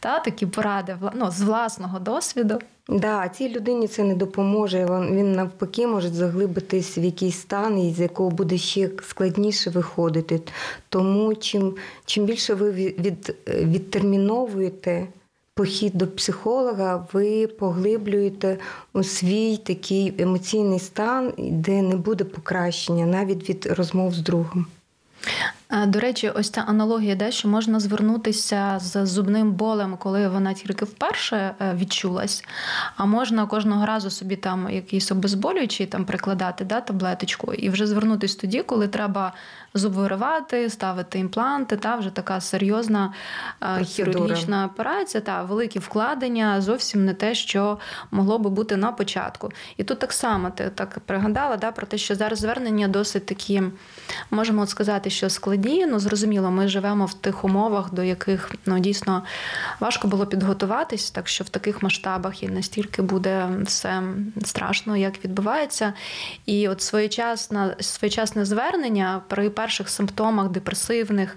та 0.00 0.20
такі 0.20 0.46
поради 0.46 0.96
ну, 1.14 1.30
з 1.30 1.42
власного 1.42 1.98
досвіду. 1.98 2.58
Да, 2.88 3.28
цій 3.28 3.48
людині 3.48 3.88
це 3.88 4.04
не 4.04 4.14
допоможе. 4.14 4.84
Він 5.10 5.32
навпаки 5.32 5.86
може 5.86 6.08
заглибитись 6.08 6.98
в 6.98 7.04
якийсь 7.04 7.40
стан, 7.40 7.78
із 7.78 8.00
якого 8.00 8.30
буде 8.30 8.58
ще 8.58 8.90
складніше 9.08 9.70
виходити. 9.70 10.40
Тому 10.88 11.34
чим 11.34 11.74
чим 12.04 12.24
більше 12.24 12.54
ви 12.54 12.70
від, 12.70 13.36
відтерміновуєте 13.48 15.06
похід 15.58 15.94
до 15.94 16.06
психолога, 16.06 17.06
ви 17.12 17.46
поглиблюєте 17.46 18.58
у 18.92 19.02
свій 19.02 19.56
такий 19.56 20.14
емоційний 20.18 20.78
стан, 20.78 21.32
де 21.38 21.82
не 21.82 21.96
буде 21.96 22.24
покращення 22.24 23.06
навіть 23.06 23.50
від 23.50 23.66
розмов 23.66 24.14
з 24.14 24.18
другом. 24.18 24.66
До 25.70 26.00
речі, 26.00 26.30
ось 26.30 26.50
ця 26.50 26.60
аналогія, 26.60 27.14
де 27.14 27.32
що 27.32 27.48
можна 27.48 27.80
звернутися 27.80 28.78
з 28.82 29.06
зубним 29.06 29.52
болем, 29.52 29.96
коли 29.96 30.28
вона 30.28 30.52
тільки 30.54 30.84
вперше 30.84 31.54
е, 31.60 31.74
відчулась, 31.74 32.44
а 32.96 33.04
можна 33.04 33.46
кожного 33.46 33.86
разу 33.86 34.10
собі 34.10 34.36
там 34.36 34.70
якийсь 34.70 35.12
обезболюючий 35.12 35.86
там 35.86 36.04
прикладати 36.04 36.64
да, 36.64 36.80
таблеточку, 36.80 37.54
і 37.54 37.70
вже 37.70 37.86
звернутися 37.86 38.40
тоді, 38.40 38.62
коли 38.62 38.88
треба 38.88 39.32
зуб 39.74 39.92
виривати, 39.92 40.70
ставити 40.70 41.18
імпланти, 41.18 41.76
та 41.76 41.96
вже 41.96 42.10
така 42.10 42.40
серйозна 42.40 43.12
е, 43.62 43.76
Процедура. 43.76 44.12
хірургічна 44.12 44.66
операція, 44.66 45.20
та 45.20 45.42
великі 45.42 45.78
вкладення, 45.78 46.60
зовсім 46.60 47.04
не 47.04 47.14
те, 47.14 47.34
що 47.34 47.78
могло 48.10 48.38
би 48.38 48.50
бути 48.50 48.76
на 48.76 48.92
початку. 48.92 49.50
І 49.76 49.84
тут 49.84 49.98
так 49.98 50.12
само 50.12 50.50
ти 50.50 50.70
так 50.74 50.98
пригадала 51.06 51.56
да, 51.56 51.72
про 51.72 51.86
те, 51.86 51.98
що 51.98 52.14
зараз 52.14 52.38
звернення 52.38 52.88
досить 52.88 53.26
такі, 53.26 53.62
можемо 54.30 54.66
сказати, 54.66 55.10
що 55.10 55.30
складні. 55.30 55.57
Ну, 55.64 55.98
зрозуміло, 55.98 56.50
ми 56.50 56.68
живемо 56.68 57.06
в 57.06 57.14
тих 57.14 57.44
умовах, 57.44 57.94
до 57.94 58.02
яких 58.02 58.54
ну, 58.66 58.78
дійсно 58.78 59.22
важко 59.80 60.08
було 60.08 60.26
підготуватись, 60.26 61.10
так 61.10 61.28
що 61.28 61.44
в 61.44 61.48
таких 61.48 61.82
масштабах 61.82 62.42
і 62.42 62.48
настільки 62.48 63.02
буде 63.02 63.48
все 63.62 64.02
страшно, 64.44 64.96
як 64.96 65.24
відбувається. 65.24 65.92
І 66.46 66.68
от 66.68 66.82
своєчасне, 66.82 67.76
своєчасне 67.80 68.44
звернення 68.44 69.22
при 69.28 69.50
перших 69.50 69.88
симптомах 69.88 70.48
депресивних, 70.48 71.36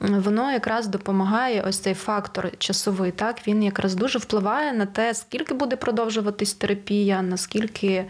воно 0.00 0.52
якраз 0.52 0.86
допомагає 0.86 1.64
ось 1.68 1.78
цей 1.78 1.94
фактор 1.94 2.50
часовий. 2.58 3.12
Так 3.12 3.48
він 3.48 3.62
якраз 3.62 3.94
дуже 3.94 4.18
впливає 4.18 4.72
на 4.72 4.86
те, 4.86 5.14
скільки 5.14 5.54
буде 5.54 5.76
продовжуватись 5.76 6.52
терапія, 6.52 7.22
наскільки 7.22 8.04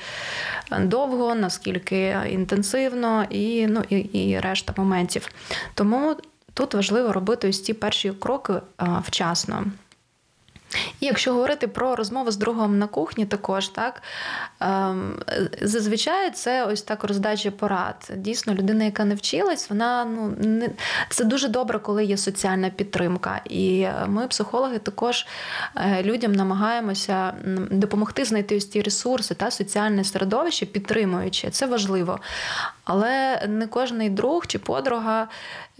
довго, 0.79 1.35
наскільки 1.35 2.17
інтенсивно, 2.31 3.27
і 3.31 3.67
ну 3.67 3.83
і, 3.89 3.99
і 3.99 4.41
решта 4.41 4.75
моментів. 4.77 5.29
Тому 5.75 6.17
тут 6.55 6.75
важливо 6.75 7.13
робити 7.13 7.49
ось 7.49 7.63
ці 7.63 7.75
перші 7.75 8.11
кроки 8.11 8.55
вчасно. 9.03 9.65
І 11.01 11.07
якщо 11.07 11.33
говорити 11.33 11.69
про 11.69 11.97
розмову 11.97 12.31
з 12.31 12.37
другом 12.37 12.79
на 12.79 12.87
кухні, 12.87 13.27
також 13.27 13.69
так 13.69 14.03
ем, 14.61 15.15
зазвичай 15.63 16.31
це 16.31 16.65
ось 16.65 16.83
так 16.83 17.05
роздача 17.05 17.51
порад. 17.51 18.13
Дійсно, 18.17 18.55
людина, 18.55 18.85
яка 18.85 19.05
не 19.05 19.15
вчилась, 19.15 19.71
вона 19.71 20.05
ну 20.05 20.35
не 20.39 20.69
це 21.11 21.25
дуже 21.25 21.49
добре, 21.49 21.79
коли 21.79 22.05
є 22.05 22.17
соціальна 22.17 22.71
підтримка. 22.71 23.41
І 23.45 23.87
ми, 24.07 24.27
психологи, 24.27 24.79
також 24.79 25.27
е, 25.77 26.03
людям 26.03 26.33
намагаємося 26.33 27.35
допомогти 27.71 28.25
знайти 28.25 28.57
ось 28.57 28.65
ті 28.65 28.83
ресурси 28.83 29.35
та 29.35 29.51
соціальне 29.51 30.05
середовище, 30.05 30.67
підтримуючи. 30.67 31.51
Це 31.51 31.67
важливо. 31.67 32.21
Але 32.85 33.47
не 33.49 33.67
кожний 33.67 34.11
друг 34.11 34.47
чи 34.47 34.59
подруга 34.59 35.29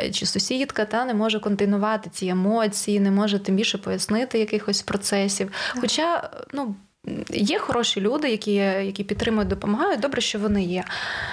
Е, 0.01 0.11
чи 0.11 0.27
сусідка 0.27 0.85
та 0.85 1.05
не 1.05 1.15
може 1.15 1.41
континувати 1.41 2.11
ці 2.11 2.27
емоції, 2.27 3.01
не 3.01 3.11
може 3.11 3.39
тим 3.39 3.57
більше 3.57 3.79
пояснити 3.79 4.39
якихось 4.39 4.83
процесів. 4.83 5.53
Хоча, 5.81 6.31
ну. 6.53 6.75
Є 7.31 7.59
хороші 7.59 8.01
люди, 8.01 8.31
які 8.31 8.55
які 8.55 9.05
підтримують, 9.05 9.49
допомагають. 9.49 10.01
Добре, 10.01 10.21
що 10.21 10.39
вони 10.39 10.65
є. 10.65 10.85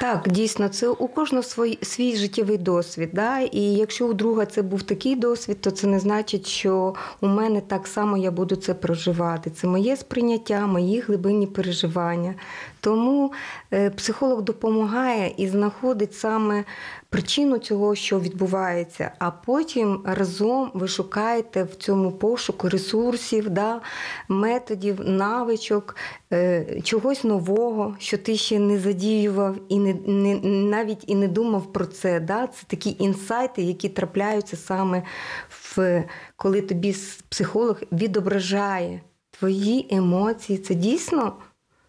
Так, 0.02 0.30
дійсно, 0.30 0.70
це 0.70 0.88
у 0.88 1.08
кожного 1.08 1.44
свій 1.44 1.78
свій 1.82 2.16
життєвий 2.16 2.58
досвід. 2.58 3.10
Да? 3.14 3.40
І 3.40 3.62
якщо 3.62 4.08
у 4.08 4.14
друга 4.14 4.46
це 4.46 4.62
був 4.62 4.84
такий 4.84 5.16
досвід, 5.16 5.62
то 5.62 5.72
це 5.72 5.88
не 5.88 6.00
значить, 6.00 6.48
що 6.48 6.96
у 7.22 7.28
мене 7.28 7.62
так 7.62 7.88
само 7.88 8.18
я 8.18 8.32
буду 8.32 8.56
це 8.56 8.74
проживати. 8.74 9.50
Це 9.50 9.68
моє 9.68 9.98
сприйняття, 9.98 10.68
мої 10.68 11.00
глибинні 11.00 11.48
переживання. 11.48 12.34
Тому 12.82 13.34
е, 13.74 13.90
психолог 13.90 14.42
допомагає 14.42 15.34
і 15.38 15.48
знаходить 15.48 16.14
саме 16.14 16.64
причину 17.10 17.58
цього, 17.58 17.96
що 17.96 18.20
відбувається, 18.20 19.12
а 19.20 19.32
потім 19.32 20.02
разом 20.06 20.72
ви 20.74 20.88
шукаєте 20.88 21.64
в 21.64 21.76
цьому 21.76 22.12
пошуку 22.12 22.70
ресурсів, 22.70 23.50
да, 23.50 23.82
методів, 24.28 25.00
навичок, 25.10 25.96
е, 26.34 26.82
чогось 26.84 27.24
нового, 27.24 27.96
що 28.00 28.18
ти 28.18 28.38
ще 28.38 28.60
не 28.60 28.80
задіював 28.80 29.56
і 29.70 29.80
не, 29.80 29.94
не 30.08 30.36
навіть 30.44 31.04
і 31.08 31.16
не 31.16 31.28
думав 31.28 31.74
про 31.74 31.86
це. 31.86 32.20
Да? 32.20 32.48
Це 32.48 32.64
такі 32.68 32.96
інсайти, 33.00 33.62
які 33.62 33.90
трапляються 33.90 34.58
саме 34.58 35.04
в 35.50 36.04
коли 36.36 36.62
тобі 36.62 36.96
психолог 37.30 37.82
відображає 37.92 39.02
твої 39.32 39.88
емоції. 39.92 40.60
Це 40.60 40.76
дійсно 40.76 41.34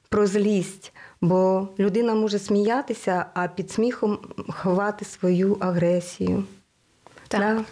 про 0.08 0.26
злість. 0.26 0.92
Бо 1.20 1.68
людина 1.78 2.14
може 2.14 2.38
сміятися, 2.38 3.26
а 3.34 3.48
під 3.48 3.70
сміхом 3.70 4.18
ховати 4.48 5.04
свою 5.04 5.56
агресію. 5.60 6.44
Так. 7.28 7.40
Да? 7.40 7.64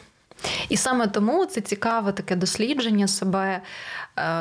І 0.69 0.77
саме 0.77 1.07
тому 1.07 1.47
це 1.47 1.61
цікаве 1.61 2.13
таке 2.13 2.37
дослідження 2.37 3.09
себе 3.09 3.63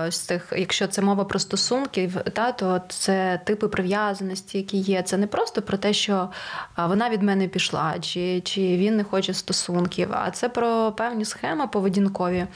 з 0.10 0.20
тих, 0.20 0.54
якщо 0.58 0.88
це 0.88 1.02
мова 1.02 1.26
про 1.26 1.40
стосунків, 1.40 2.16
та 2.34 2.52
то 2.52 2.82
це 2.90 3.40
типи 3.46 3.68
прив'язаності, 3.68 4.58
які 4.58 4.78
є. 4.78 5.02
Це 5.02 5.18
не 5.18 5.28
просто 5.28 5.62
про 5.62 5.78
те, 5.78 5.94
що 5.94 6.30
вона 6.78 7.10
від 7.10 7.22
мене 7.22 7.48
пішла, 7.48 7.96
чи 8.00 8.42
чи 8.42 8.62
він 8.62 8.98
не 8.98 9.04
хоче 9.04 9.34
стосунків, 9.34 10.10
а 10.12 10.32
це 10.32 10.50
про 10.50 10.92
певні 10.92 11.26
схеми 11.26 11.68
поведінкові, 11.68 12.48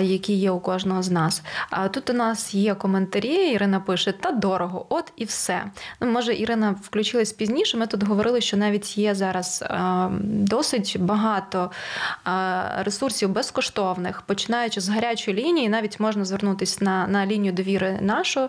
які 0.00 0.32
є 0.32 0.50
у 0.50 0.60
кожного 0.60 1.02
з 1.02 1.10
нас. 1.10 1.42
А 1.70 1.88
тут 1.88 2.10
у 2.10 2.12
нас 2.12 2.54
є 2.54 2.74
коментарі. 2.74 3.52
Ірина 3.52 3.80
пише: 3.80 4.12
та 4.12 4.30
дорого, 4.30 4.86
от 4.88 5.12
і 5.16 5.24
все. 5.24 5.64
Ну, 6.00 6.10
може, 6.10 6.34
Ірина 6.34 6.74
включилась 6.82 7.32
пізніше. 7.32 7.76
Ми 7.76 7.86
тут 7.86 8.02
говорили, 8.02 8.40
що 8.40 8.56
навіть 8.56 8.98
є 8.98 9.14
зараз 9.14 9.64
досить 10.20 10.96
багато 11.00 11.70
ресурсів 12.78 13.28
безкоштовних, 13.28 14.22
починаючи 14.22 14.80
з 14.80 14.88
гарячої 14.88 15.36
лінії, 15.36 15.68
навіть 15.68 16.00
можна 16.00 16.23
звернутися 16.24 16.84
на, 16.84 17.06
на 17.06 17.26
лінію 17.26 17.52
довіри 17.52 17.98
нашу. 18.00 18.48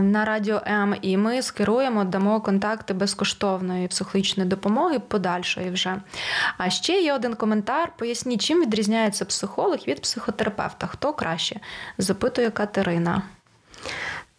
На 0.00 0.24
радіо 0.24 0.62
М, 0.66 0.96
і 1.02 1.16
ми 1.16 1.42
скеруємо, 1.42 2.04
дамо 2.04 2.40
контакти 2.40 2.94
безкоштовної 2.94 3.88
психологічної 3.88 4.48
допомоги 4.48 4.98
подальшої 4.98 5.70
вже. 5.70 5.96
А 6.58 6.70
ще 6.70 7.00
є 7.00 7.14
один 7.14 7.34
коментар: 7.34 7.92
поясніть, 7.98 8.42
чим 8.42 8.60
відрізняється 8.60 9.24
психолог 9.24 9.78
від 9.88 10.02
психотерапевта. 10.02 10.86
Хто 10.86 11.12
краще? 11.12 11.60
запитує 11.98 12.50
Катерина. 12.50 13.22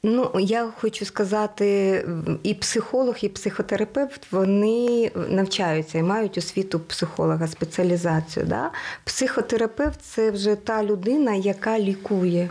Ну, 0.04 0.32
я 0.40 0.68
хочу 0.82 1.06
сказати, 1.06 2.06
і 2.44 2.54
психолог, 2.54 3.16
і 3.22 3.30
психотерапевт 3.30 4.32
вони 4.32 5.12
навчаються 5.16 5.98
і 5.98 6.04
мають 6.04 6.38
освіту 6.38 6.80
психолога, 6.80 7.48
спеціалізацію. 7.48 8.46
Да? 8.46 8.72
Психотерапевт 9.04 10.02
це 10.02 10.32
вже 10.32 10.56
та 10.56 10.84
людина, 10.84 11.34
яка 11.34 11.80
лікує. 11.80 12.50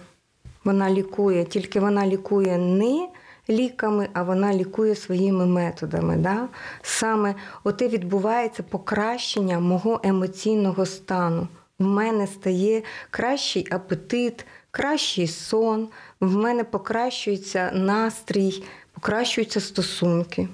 Вона 0.65 0.91
лікує, 0.91 1.45
тільки 1.45 1.81
вона 1.81 2.07
лікує 2.07 2.59
не 2.59 3.09
ліками, 3.49 4.09
а 4.13 4.23
вона 4.23 4.55
лікує 4.55 4.95
своїми 4.95 5.47
методами. 5.47 6.17
Да? 6.17 6.49
Саме 6.83 7.35
оте 7.65 7.89
відбувається 7.89 8.63
покращення 8.63 9.61
мого 9.61 10.01
емоційного 10.05 10.87
стану. 10.87 11.49
В 11.79 11.85
мене 11.85 12.27
стає 12.27 12.83
кращий 13.11 13.67
апетит, 13.71 14.47
кращий 14.71 15.27
сон 15.27 15.89
в 16.21 16.37
мене 16.37 16.65
покращується 16.65 17.71
настрій, 17.75 18.65
покращуються 18.93 19.61
стосунки. 19.61 20.49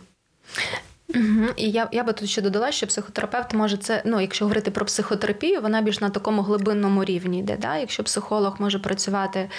Угу. 1.15 1.47
І 1.57 1.71
я 1.71 1.89
я 1.93 2.05
би 2.05 2.13
тут 2.13 2.29
ще 2.29 2.43
додала, 2.43 2.73
що 2.73 2.87
психотерапевт 2.87 3.55
може 3.55 3.77
це, 3.77 4.03
ну 4.05 4.21
якщо 4.21 4.45
говорити 4.45 4.71
про 4.71 4.87
психотерапію, 4.87 5.61
вона 5.61 5.83
більш 5.83 6.01
на 6.01 6.11
такому 6.11 6.43
глибинному 6.43 7.05
рівні 7.05 7.39
йде. 7.39 7.57
Да? 7.57 7.77
Якщо 7.77 8.05
психолог 8.05 8.57
може 8.59 8.79
працювати 8.79 9.51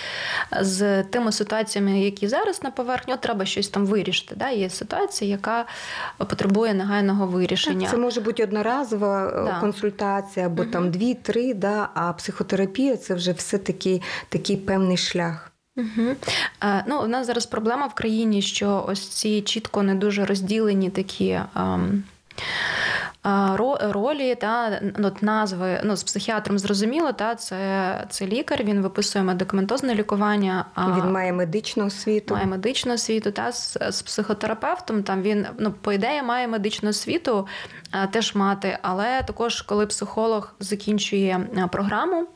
з 0.61 1.03
тими 1.03 1.31
ситуаціями, 1.31 1.99
які 1.99 2.27
зараз 2.27 2.63
на 2.63 2.71
поверхні, 2.71 3.13
от 3.13 3.21
треба 3.21 3.45
щось 3.45 3.67
там 3.67 3.85
вирішити. 3.85 4.35
Да? 4.35 4.49
Є 4.49 4.69
ситуація, 4.69 5.31
яка 5.31 5.65
потребує 6.17 6.73
негайного 6.73 7.27
вирішення. 7.27 7.89
Це 7.89 7.97
може 7.97 8.21
бути 8.21 8.43
одноразова 8.43 9.27
е, 9.27 9.31
да. 9.45 9.59
консультація, 9.59 10.45
або 10.45 10.61
угу. 10.61 10.71
там 10.71 10.91
дві-три, 10.91 11.53
да? 11.53 11.89
а 11.93 12.13
психотерапія 12.13 12.97
це 12.97 13.13
вже 13.13 13.31
все 13.31 13.57
таки 13.57 14.01
такий 14.29 14.57
певний 14.57 14.97
шлях. 14.97 15.51
Угу. 15.77 16.15
Ну, 16.87 17.01
У 17.01 17.07
нас 17.07 17.27
зараз 17.27 17.45
проблема 17.45 17.87
в 17.87 17.93
країні, 17.93 18.41
що 18.41 18.85
ось 18.87 19.07
ці 19.07 19.41
чітко 19.41 19.83
не 19.83 19.95
дуже 19.95 20.25
розділені 20.25 20.89
такі. 20.89 21.39
Ем... 21.55 22.03
Ролі 23.79 24.35
та 24.35 24.81
ну, 24.97 25.11
назви 25.21 25.81
ну, 25.83 25.95
з 25.95 26.03
психіатром 26.03 26.59
зрозуміло, 26.59 27.13
та 27.13 27.35
це 27.35 28.05
це 28.09 28.27
лікар, 28.27 28.63
він 28.63 28.81
виписує 28.81 29.23
медикаментозне 29.25 29.95
лікування. 29.95 30.65
Він 30.77 31.11
має 31.11 31.33
медичну 31.33 31.85
освіту. 31.85 32.33
Має 32.33 32.45
медичну 32.45 32.93
освіту, 32.93 33.31
та 33.31 33.51
з, 33.51 33.77
з 33.89 34.01
психотерапевтом. 34.01 35.03
Там 35.03 35.21
він 35.21 35.45
ну, 35.59 35.71
по 35.71 35.93
ідеї 35.93 36.21
має 36.23 36.47
медичну 36.47 36.89
освіту 36.89 37.47
теж 38.11 38.35
мати, 38.35 38.77
але 38.81 39.23
також, 39.23 39.61
коли 39.61 39.85
психолог 39.85 40.53
закінчує 40.59 41.47
програму 41.71 42.27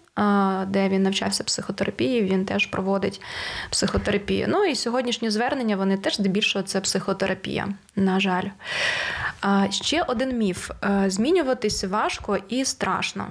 де 0.68 0.90
він 0.90 1.04
навчався 1.04 1.44
психотерапії, 1.44 2.22
він 2.22 2.46
теж 2.46 2.66
проводить 2.66 3.22
психотерапію. 3.70 4.46
Ну 4.50 4.66
і 4.66 4.76
сьогоднішні 4.76 5.30
звернення 5.30 5.76
вони 5.76 5.98
теж 5.98 6.16
здебільшого 6.16 6.64
це 6.64 6.82
психотерапія. 6.82 7.68
На 7.96 8.20
жаль. 8.20 8.48
Ще 9.70 10.04
один 10.04 10.38
міф: 10.38 10.72
змінюватись 11.08 11.84
важко 11.84 12.38
і 12.50 12.66
страшно. 12.66 13.28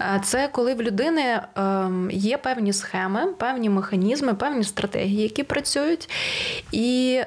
Е, 0.00 0.20
це 0.24 0.48
коли 0.52 0.74
в 0.74 0.82
людини 0.82 1.42
ем, 1.56 2.10
є 2.12 2.38
певні 2.38 2.72
схеми, 2.72 3.26
певні 3.26 3.70
механізми, 3.70 4.34
певні 4.34 4.64
стратегії, 4.64 5.22
які 5.22 5.42
працюють, 5.42 6.10
і 6.72 7.20
е, 7.20 7.26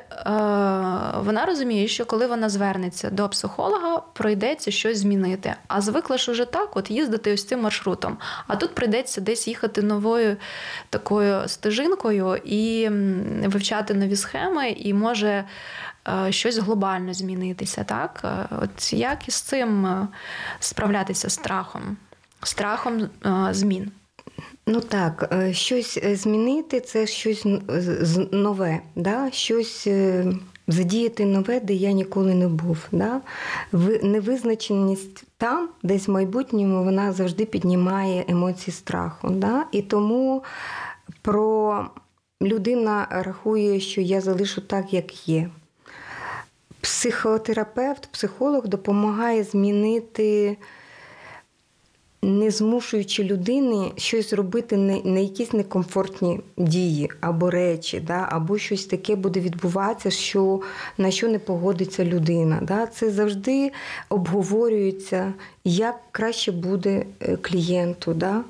вона 1.17 1.45
розуміє, 1.45 1.87
що 1.87 2.05
коли 2.05 2.27
вона 2.27 2.49
звернеться 2.49 3.09
до 3.09 3.29
психолога, 3.29 4.01
пройдеться 4.13 4.71
щось 4.71 4.97
змінити. 4.97 5.53
А 5.67 5.81
звикла 5.81 6.17
ж 6.17 6.31
уже 6.31 6.45
так, 6.45 6.77
от 6.77 6.91
їздити 6.91 7.33
ось 7.33 7.45
цим 7.45 7.61
маршрутом. 7.61 8.17
А 8.47 8.55
тут 8.55 8.75
прийдеться 8.75 9.21
десь 9.21 9.47
їхати 9.47 9.81
новою 9.81 10.37
такою 10.89 11.47
стежинкою 11.47 12.35
і 12.45 12.89
вивчати 13.45 13.93
нові 13.93 14.15
схеми, 14.15 14.69
і 14.69 14.93
може. 14.93 15.43
Е, 16.07 16.31
щось 16.31 16.57
глобально 16.57 17.13
змінитися, 17.13 17.83
так? 17.83 18.23
От 18.61 18.93
як 18.93 19.27
із 19.27 19.35
цим 19.35 20.07
справлятися 20.59 21.29
страхом? 21.29 21.97
страхом 22.43 23.09
е, 23.25 23.53
змін. 23.53 23.91
Ну 24.67 24.79
так, 24.81 25.29
е, 25.33 25.53
щось 25.53 25.99
е, 26.03 26.15
змінити 26.15 26.79
це 26.79 27.07
щось 27.07 27.45
нове, 28.31 28.79
да? 28.95 29.31
щось 29.31 29.87
задіяти 30.67 31.25
нове, 31.25 31.59
де 31.59 31.73
я 31.73 31.91
ніколи 31.91 32.35
не 32.35 32.47
був. 32.47 32.77
Да? 32.91 33.21
Невизначеність 34.03 35.23
там, 35.37 35.69
десь 35.83 36.07
в 36.07 36.11
майбутньому, 36.11 36.83
вона 36.83 37.11
завжди 37.11 37.45
піднімає 37.45 38.25
емоції 38.27 38.73
страху. 38.73 39.29
Да? 39.29 39.65
І 39.71 39.81
тому 39.81 40.43
про 41.21 41.85
людина 42.41 43.07
рахує, 43.09 43.79
що 43.79 44.01
я 44.01 44.21
залишу 44.21 44.61
так, 44.61 44.93
як 44.93 45.27
є. 45.27 45.49
Психотерапевт, 46.81 48.07
психолог 48.11 48.67
допомагає 48.67 49.43
змінити 49.43 50.57
не 52.23 52.51
змушуючи 52.51 53.23
людини 53.23 53.91
щось 53.97 54.33
робити 54.33 54.77
не, 54.77 55.01
не 55.03 55.23
якісь 55.23 55.53
некомфортні 55.53 56.39
дії 56.57 57.09
або 57.21 57.49
речі, 57.49 57.99
да, 57.99 58.27
або 58.31 58.57
щось 58.57 58.85
таке 58.85 59.15
буде 59.15 59.39
відбуватися, 59.39 60.11
що 60.11 60.61
на 60.97 61.11
що 61.11 61.27
не 61.27 61.39
погодиться 61.39 62.05
людина. 62.05 62.59
Да. 62.61 62.87
Це 62.87 63.11
завжди 63.11 63.71
обговорюється, 64.09 65.33
як 65.63 65.95
краще 66.11 66.51
буде 66.51 67.05
е, 67.21 67.37
клієнту. 67.37 68.13
Да. 68.13 68.43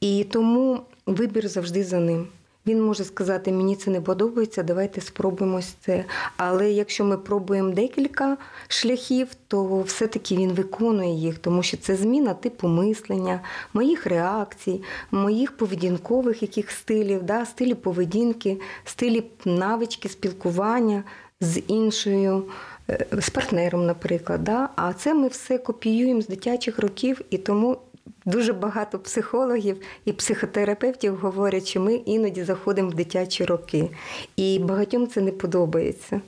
І 0.00 0.26
тому 0.30 0.80
вибір 1.06 1.48
завжди 1.48 1.84
за 1.84 1.98
ним. 1.98 2.26
Він 2.68 2.82
може 2.82 3.04
сказати, 3.04 3.52
мені 3.52 3.76
це 3.76 3.90
не 3.90 4.00
подобається, 4.00 4.62
давайте 4.62 5.00
спробуємо 5.00 5.60
це. 5.80 6.04
Але 6.36 6.70
якщо 6.70 7.04
ми 7.04 7.18
пробуємо 7.18 7.70
декілька 7.70 8.36
шляхів, 8.68 9.28
то 9.48 9.80
все-таки 9.80 10.36
він 10.36 10.52
виконує 10.52 11.14
їх, 11.14 11.38
тому 11.38 11.62
що 11.62 11.76
це 11.76 11.96
зміна 11.96 12.34
типу 12.34 12.68
мислення, 12.68 13.40
моїх 13.74 14.06
реакцій, 14.06 14.82
моїх 15.10 15.56
поведінкових 15.56 16.42
яких 16.42 16.70
стилів, 16.70 17.22
да, 17.22 17.46
стилі 17.46 17.74
поведінки, 17.74 18.60
стилі 18.84 19.24
навички 19.44 20.08
спілкування 20.08 21.04
з 21.40 21.60
іншою. 21.66 22.44
Е, 22.90 23.06
з 23.12 23.30
партнером, 23.30 23.86
наприклад, 23.86 24.44
Да? 24.44 24.68
а 24.76 24.92
це 24.92 25.14
ми 25.14 25.28
все 25.28 25.58
копіюємо 25.58 26.20
з 26.20 26.26
дитячих 26.26 26.78
років, 26.78 27.20
і 27.30 27.38
тому 27.38 27.78
Дуже 28.24 28.52
багато 28.52 28.98
психологів 28.98 29.80
і 30.04 30.12
психотерапевтів 30.12 31.16
говорять, 31.16 31.66
що 31.66 31.80
ми 31.80 31.94
іноді 31.94 32.44
заходимо 32.44 32.88
в 32.88 32.94
дитячі 32.94 33.44
роки, 33.44 33.90
і 34.36 34.58
багатьом 34.58 35.08
це 35.08 35.20
не 35.20 35.32
подобається. 35.32 36.20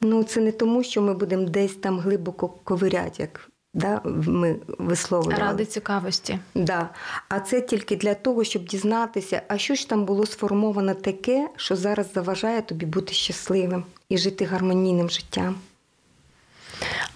Ну, 0.00 0.24
це 0.24 0.40
не 0.40 0.52
тому, 0.52 0.82
що 0.82 1.02
ми 1.02 1.14
будемо 1.14 1.48
десь 1.48 1.74
там 1.74 1.98
глибоко 1.98 2.48
ковиряти, 2.48 3.22
як 3.22 3.50
да, 3.74 4.00
ми 4.04 4.56
висловлювали. 4.78 5.42
Ради 5.42 5.64
цікавості. 5.64 6.38
Да. 6.54 6.88
А 7.28 7.40
це 7.40 7.60
тільки 7.60 7.96
для 7.96 8.14
того, 8.14 8.44
щоб 8.44 8.64
дізнатися, 8.64 9.42
а 9.48 9.58
що 9.58 9.74
ж 9.74 9.88
там 9.88 10.04
було 10.04 10.26
сформовано 10.26 10.94
таке, 10.94 11.48
що 11.56 11.76
зараз 11.76 12.12
заважає 12.14 12.62
тобі 12.62 12.86
бути 12.86 13.12
щасливим 13.12 13.84
і 14.08 14.18
жити 14.18 14.44
гармонійним 14.44 15.10
життям. 15.10 15.54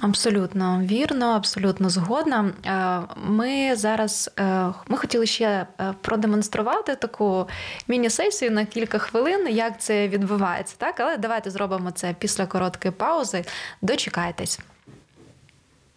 Абсолютно 0.01 0.81
вірно, 0.83 1.27
абсолютно 1.27 1.91
згодна. 1.91 2.53
Е, 2.67 3.15
ми 3.25 3.77
зараз 3.77 4.31
е, 4.39 4.73
ми 4.89 4.97
хотіли 4.97 5.27
ще 5.27 5.45
е, 5.47 5.95
продемонструвати 6.01 6.97
таку 6.97 7.49
міні-сесію 7.89 8.51
на 8.51 8.65
кілька 8.65 8.99
хвилин, 8.99 9.49
як 9.51 9.81
це 9.81 10.09
відбувається. 10.09 10.75
Так, 10.79 11.01
але 11.01 11.17
давайте 11.17 11.51
зробимо 11.51 11.91
це 11.91 12.15
після 12.19 12.47
короткої 12.47 12.93
паузи. 12.93 13.45
Дочекайтесь. 13.83 14.61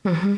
Угу. 0.04 0.38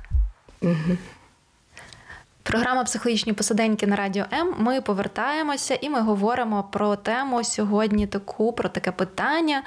Програма 2.43 2.83
Психологічні 2.83 3.33
посиденьки 3.33 3.87
на 3.87 3.95
радіо 3.95 4.25
М. 4.33 4.55
Ми 4.57 4.81
повертаємося 4.81 5.77
і 5.81 5.89
ми 5.89 6.01
говоримо 6.01 6.63
про 6.63 6.95
тему 6.95 7.43
сьогодні 7.43 8.07
таку, 8.07 8.53
про 8.53 8.69
таке 8.69 8.91
питання, 8.91 9.63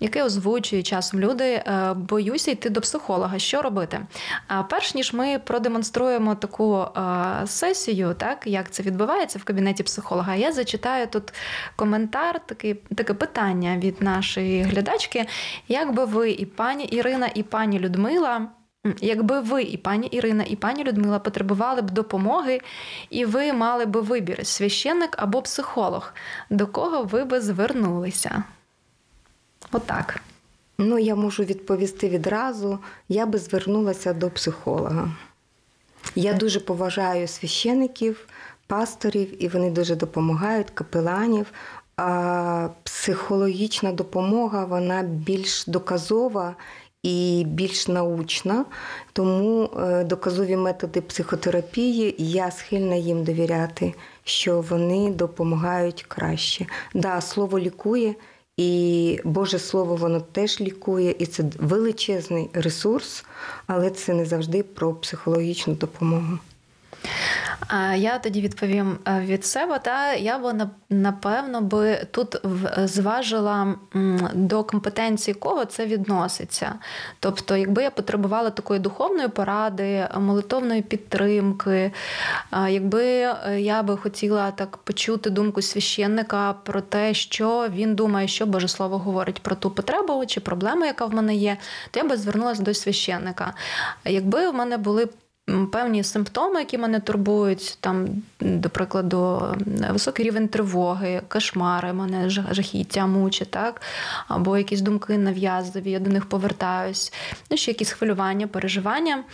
яке 0.00 0.24
озвучує 0.24 0.82
часом 0.82 1.20
люди. 1.20 1.44
Е, 1.44 1.94
боюся 1.96 2.50
йти 2.50 2.70
до 2.70 2.80
психолога. 2.80 3.38
Що 3.38 3.62
робити? 3.62 4.00
А 4.48 4.62
перш 4.62 4.94
ніж 4.94 5.12
ми 5.12 5.38
продемонструємо 5.38 6.34
таку 6.34 6.78
е, 6.78 7.46
сесію, 7.46 8.14
так 8.18 8.46
як 8.46 8.70
це 8.70 8.82
відбувається 8.82 9.38
в 9.38 9.44
кабінеті 9.44 9.82
психолога, 9.82 10.34
я 10.34 10.52
зачитаю 10.52 11.06
тут 11.06 11.34
коментар, 11.76 12.40
таке, 12.46 12.74
таке 12.74 13.14
питання 13.14 13.76
від 13.76 14.02
нашої 14.02 14.62
глядачки. 14.62 15.26
Як 15.68 15.94
би 15.94 16.04
ви 16.04 16.30
і 16.30 16.46
пані 16.46 16.84
Ірина, 16.84 17.30
і 17.34 17.42
пані 17.42 17.78
Людмила. 17.78 18.48
Якби 19.00 19.40
ви 19.40 19.62
і 19.62 19.76
пані 19.76 20.06
Ірина, 20.06 20.44
і 20.48 20.56
пані 20.56 20.84
Людмила 20.84 21.18
потребували 21.18 21.82
б 21.82 21.90
допомоги, 21.90 22.60
і 23.10 23.24
ви 23.24 23.52
мали 23.52 23.86
б 23.86 23.96
вибір 23.96 24.46
священник 24.46 25.14
або 25.18 25.42
психолог, 25.42 26.12
до 26.50 26.66
кого 26.66 27.02
ви 27.02 27.24
би 27.24 27.40
звернулися? 27.40 28.42
Отак. 29.72 30.20
Ну, 30.78 30.98
я 30.98 31.14
можу 31.14 31.44
відповісти 31.44 32.08
відразу. 32.08 32.78
Я 33.08 33.26
би 33.26 33.38
звернулася 33.38 34.12
до 34.12 34.30
психолога. 34.30 35.08
Я 36.14 36.32
дуже 36.32 36.60
поважаю 36.60 37.28
священиків, 37.28 38.28
пасторів, 38.66 39.44
і 39.44 39.48
вони 39.48 39.70
дуже 39.70 39.96
допомагають, 39.96 40.70
капеланів. 40.70 41.46
А 41.96 42.68
психологічна 42.82 43.92
допомога 43.92 44.64
вона 44.64 45.02
більш 45.02 45.66
доказова 45.66 46.54
і 47.06 47.44
більш 47.48 47.88
научна, 47.88 48.64
тому 49.12 49.70
е, 49.78 50.04
доказові 50.04 50.56
методи 50.56 51.00
психотерапії 51.00 52.14
я 52.18 52.50
схильна 52.50 52.94
їм 52.94 53.24
довіряти, 53.24 53.94
що 54.24 54.60
вони 54.60 55.10
допомагають 55.10 56.04
краще. 56.08 56.66
Да, 56.94 57.20
слово 57.20 57.58
лікує, 57.58 58.14
і 58.56 59.20
Боже 59.24 59.58
Слово 59.58 59.96
воно 59.96 60.20
теж 60.20 60.60
лікує, 60.60 61.14
і 61.18 61.26
це 61.26 61.44
величезний 61.58 62.50
ресурс, 62.52 63.24
але 63.66 63.90
це 63.90 64.14
не 64.14 64.24
завжди 64.24 64.62
про 64.62 64.94
психологічну 64.94 65.74
допомогу. 65.74 66.38
Я 67.96 68.18
тоді 68.18 68.40
відповім 68.40 68.98
е, 69.08 69.20
від 69.20 69.44
себе. 69.44 69.78
Та 69.78 70.14
я 70.14 70.38
б 70.38 70.68
напевно 70.90 71.60
би 71.60 72.06
тут 72.10 72.36
зважила 72.84 73.74
до 74.34 74.64
компетенції 74.64 75.34
кого 75.34 75.64
це 75.64 75.86
відноситься. 75.86 76.74
Тобто, 77.20 77.56
якби 77.56 77.82
я 77.82 77.90
потребувала 77.90 78.50
такої 78.50 78.80
духовної 78.80 79.28
поради, 79.28 80.08
молитовної 80.20 80.82
підтримки, 80.82 81.92
якби 82.68 83.04
е, 83.04 83.60
я 83.60 83.82
би 83.82 83.96
хотіла 83.96 84.50
так 84.50 84.76
почути 84.76 85.30
думку 85.30 85.62
священника 85.62 86.52
про 86.52 86.80
те, 86.80 87.14
що 87.14 87.68
він 87.70 87.94
думає, 87.94 88.28
що 88.28 88.46
Боже 88.46 88.68
Слово 88.68 88.98
говорить 88.98 89.42
про 89.42 89.56
ту 89.56 89.70
потребу 89.70 90.26
чи 90.26 90.40
проблему, 90.40 90.84
яка 90.84 91.06
в 91.06 91.14
мене 91.14 91.34
є, 91.34 91.56
то 91.90 92.00
я 92.00 92.06
би 92.06 92.16
звернулася 92.16 92.62
до 92.62 92.74
священника. 92.74 93.54
Якби 94.04 94.50
в 94.50 94.54
мене 94.54 94.76
були 94.76 95.08
певні 95.72 96.04
симптоми, 96.04 96.60
які 96.60 96.78
мене 96.78 97.00
турбують, 97.00 97.78
там, 97.80 98.08
до 98.40 98.70
прикладу, 98.70 99.42
високий 99.90 100.26
рівень 100.26 100.48
тривоги, 100.48 101.22
кошмари, 101.28 101.92
мене 101.92 102.30
жахіття 102.30 103.06
мучить, 103.06 103.50
так? 103.50 103.82
або 104.28 104.58
якісь 104.58 104.80
думки 104.80 105.18
нав'язливі, 105.18 105.90
я 105.90 105.98
до 105.98 106.10
них 106.10 106.28
повертаюсь, 106.28 107.12
ну, 107.50 107.56
ще 107.56 107.70
якісь 107.70 107.90
хвилювання, 107.90 108.46
переживання, 108.46 109.24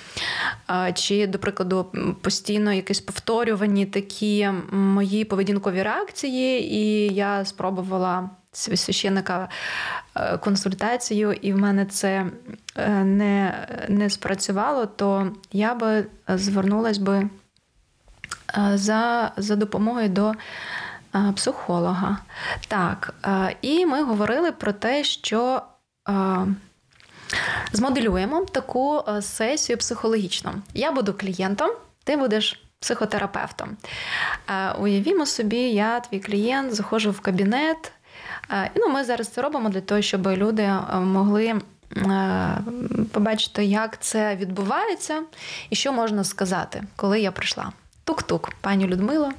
чи, 0.95 1.27
до 1.27 1.39
прикладу, 1.39 1.87
постійно 2.21 2.73
якісь 2.73 3.01
повторювані 3.01 3.87
такі 3.87 4.49
мої 4.71 5.25
поведінкові 5.25 5.83
реакції, 5.83 6.75
і 6.75 7.15
я 7.15 7.45
спробувала 7.45 8.31
священника 8.53 9.49
е, 10.15 10.39
консультацію, 10.39 11.33
і 11.33 11.53
в 11.53 11.59
мене 11.59 11.87
це 11.87 12.27
е, 12.77 12.89
не 13.05 13.67
не 13.89 14.11
спрацювало, 14.11 14.87
то 14.87 15.33
я 15.53 15.75
би 15.75 16.07
звернулась 16.29 16.99
би 16.99 17.17
е, 17.19 17.29
за, 18.75 19.33
за 19.37 19.57
допомогою 19.57 20.09
до. 20.09 20.33
Психолога. 21.37 22.19
Так, 22.69 23.15
і 23.63 23.87
ми 23.87 24.03
говорили 24.03 24.53
про 24.53 24.73
те, 24.73 25.05
що 25.05 25.63
змоделюємо 27.73 28.45
таку 28.45 29.03
сесію 29.21 29.79
психологічно. 29.79 30.55
Я 30.75 30.93
буду 30.93 31.15
клієнтом, 31.15 31.71
ти 32.05 32.17
будеш 32.17 32.65
психотерапевтом. 32.81 33.77
Уявімо 34.79 35.27
собі, 35.27 35.61
я 35.61 36.01
твій 36.01 36.21
клієнт, 36.21 36.75
заходжу 36.75 37.11
в 37.11 37.21
кабінет, 37.21 37.93
Е, 38.51 38.71
ну, 38.77 38.89
Ми 38.89 39.05
зараз 39.05 39.29
це 39.29 39.43
робимо 39.43 39.69
для 39.69 39.81
того, 39.81 40.03
щоб 40.03 40.27
люди 40.27 40.63
е, 40.63 41.01
могли. 41.01 41.61
Е, 41.97 42.59
побачити, 43.13 43.65
як 43.65 44.01
це 44.01 44.37
відбувається, 44.37 45.23
і 45.71 45.77
що 45.77 45.93
можна 45.93 46.25
сказати, 46.25 46.83
коли 46.97 47.21
я 47.21 47.33
прийшла. 47.33 47.73
Тук-тук, 48.05 48.51
пані 48.61 48.87
Людмила. 48.87 49.33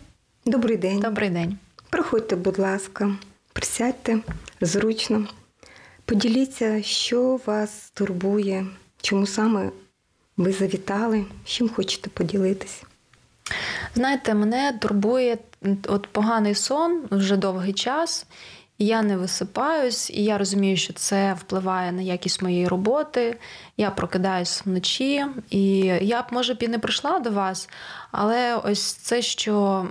Добрий 0.45 0.77
день. 0.77 0.99
Добрий 0.99 1.29
день. 1.29 1.57
Приходьте, 1.89 2.35
будь 2.35 2.59
ласка, 2.59 3.15
присядьте 3.53 4.19
зручно. 4.61 5.27
Поділіться, 6.05 6.83
що 6.83 7.39
вас 7.45 7.91
турбує, 7.93 8.65
чому 9.01 9.27
саме 9.27 9.69
ви 10.37 10.53
завітали, 10.53 11.25
чим 11.45 11.69
хочете 11.69 12.09
поділитись. 12.09 12.83
Знаєте, 13.95 14.33
мене 14.33 14.77
турбує 14.81 15.37
от 15.87 16.07
поганий 16.07 16.55
сон 16.55 17.01
вже 17.11 17.37
довгий 17.37 17.73
час 17.73 18.25
я 18.85 19.01
не 19.01 19.17
висипаюсь, 19.17 20.09
і 20.09 20.23
я 20.23 20.37
розумію, 20.37 20.77
що 20.77 20.93
це 20.93 21.33
впливає 21.33 21.91
на 21.91 22.01
якість 22.01 22.41
моєї 22.41 22.67
роботи. 22.67 23.37
Я 23.77 23.91
прокидаюсь 23.91 24.61
вночі, 24.65 25.25
і 25.49 25.77
я 26.01 26.21
б, 26.21 26.25
може 26.31 26.53
б 26.53 26.63
і 26.63 26.67
не 26.67 26.79
прийшла 26.79 27.19
до 27.19 27.29
вас, 27.31 27.69
але 28.11 28.55
ось 28.55 28.93
це, 28.93 29.21
що. 29.21 29.87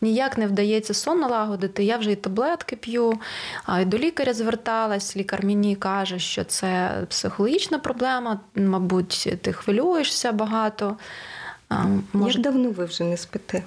Ніяк 0.00 0.38
не 0.38 0.46
вдається 0.46 0.94
сон 0.94 1.20
налагодити, 1.20 1.84
я 1.84 1.96
вже 1.96 2.12
і 2.12 2.16
таблетки 2.16 2.76
п'ю, 2.76 3.18
а 3.64 3.80
й 3.80 3.84
до 3.84 3.98
лікаря 3.98 4.34
зверталась. 4.34 5.16
Лікар 5.16 5.44
мені 5.44 5.76
каже, 5.76 6.18
що 6.18 6.44
це 6.44 6.90
психологічна 7.08 7.78
проблема, 7.78 8.40
мабуть, 8.54 9.34
ти 9.42 9.52
хвилюєшся 9.52 10.32
багато. 10.32 10.96
Може... 12.12 12.38
Як 12.38 12.42
давно 12.42 12.70
ви 12.70 12.84
вже 12.84 13.04
не 13.04 13.16
спите? 13.16 13.62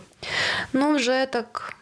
Ну, 0.74 0.96
вже 0.96 1.26
так 1.26 1.76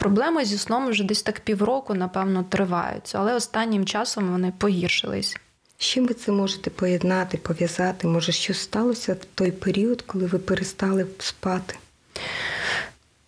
Проблеми 0.00 0.44
зі 0.44 0.58
сном 0.58 0.88
вже 0.88 1.04
десь 1.04 1.22
так 1.22 1.40
півроку, 1.40 1.94
напевно, 1.94 2.44
тривають, 2.48 3.12
але 3.14 3.34
останнім 3.34 3.84
часом 3.84 4.30
вони 4.30 4.52
погіршились. 4.58 5.36
З 5.78 5.84
чим 5.84 6.06
ви 6.06 6.14
це 6.14 6.32
можете 6.32 6.70
поєднати, 6.70 7.38
пов'язати? 7.38 8.06
Може, 8.06 8.32
що 8.32 8.54
сталося 8.54 9.12
в 9.14 9.24
той 9.34 9.50
період, 9.50 10.02
коли 10.02 10.26
ви 10.26 10.38
перестали 10.38 11.06
спати? 11.18 11.74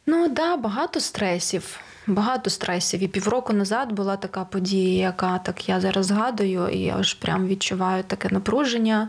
Ну 0.07 0.25
так, 0.25 0.35
да, 0.35 0.57
багато 0.57 1.01
стресів. 1.01 1.81
Багато 2.07 2.51
стресів. 2.51 3.03
І 3.03 3.09
півроку 3.09 3.53
назад 3.53 3.93
була 3.93 4.17
така 4.17 4.45
подія, 4.45 5.03
яка 5.03 5.39
так 5.39 5.69
я 5.69 5.81
зараз 5.81 6.07
згадую, 6.07 6.69
і 6.69 6.79
я 6.79 7.03
ж 7.03 7.19
прям 7.21 7.47
відчуваю 7.47 8.03
таке 8.03 8.29
напруження 8.31 9.09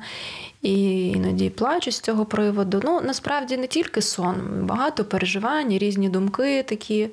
і 0.62 1.08
іноді 1.08 1.50
плачу 1.50 1.92
з 1.92 2.00
цього 2.00 2.26
приводу. 2.26 2.82
Ну, 2.84 3.02
насправді 3.02 3.58
не 3.58 3.68
тільки 3.68 4.02
сон, 4.02 4.36
багато 4.62 5.06
переживань, 5.06 5.78
різні 5.78 6.10
думки 6.10 6.64
такі. 6.64 7.10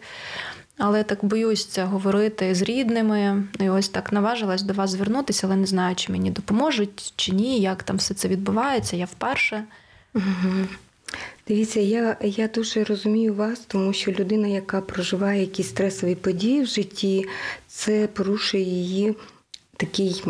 Але 0.78 1.02
так 1.02 1.24
боюсь 1.24 1.66
це 1.66 1.84
говорити 1.84 2.54
з 2.54 2.62
рідними. 2.62 3.42
І 3.58 3.68
ось 3.68 3.88
так 3.88 4.12
наважилась 4.12 4.62
до 4.62 4.72
вас 4.72 4.90
звернутися, 4.90 5.46
але 5.46 5.56
не 5.56 5.66
знаю, 5.66 5.96
чи 5.96 6.12
мені 6.12 6.30
допоможуть, 6.30 7.12
чи 7.16 7.32
ні, 7.32 7.60
як 7.60 7.82
там 7.82 7.96
все 7.96 8.14
це 8.14 8.28
відбувається. 8.28 8.96
Я 8.96 9.04
вперше. 9.04 9.64
Угу. 10.14 10.66
Дивіться, 11.48 11.80
я 11.80 12.16
я 12.22 12.48
дуже 12.48 12.84
розумію 12.84 13.34
вас, 13.34 13.60
тому 13.66 13.92
що 13.92 14.12
людина, 14.12 14.48
яка 14.48 14.80
проживає 14.80 15.40
якісь 15.40 15.68
стресові 15.68 16.14
події 16.14 16.62
в 16.62 16.66
житті, 16.66 17.26
це 17.66 18.06
порушує 18.06 18.62
її 18.62 19.14
такий 19.76 20.24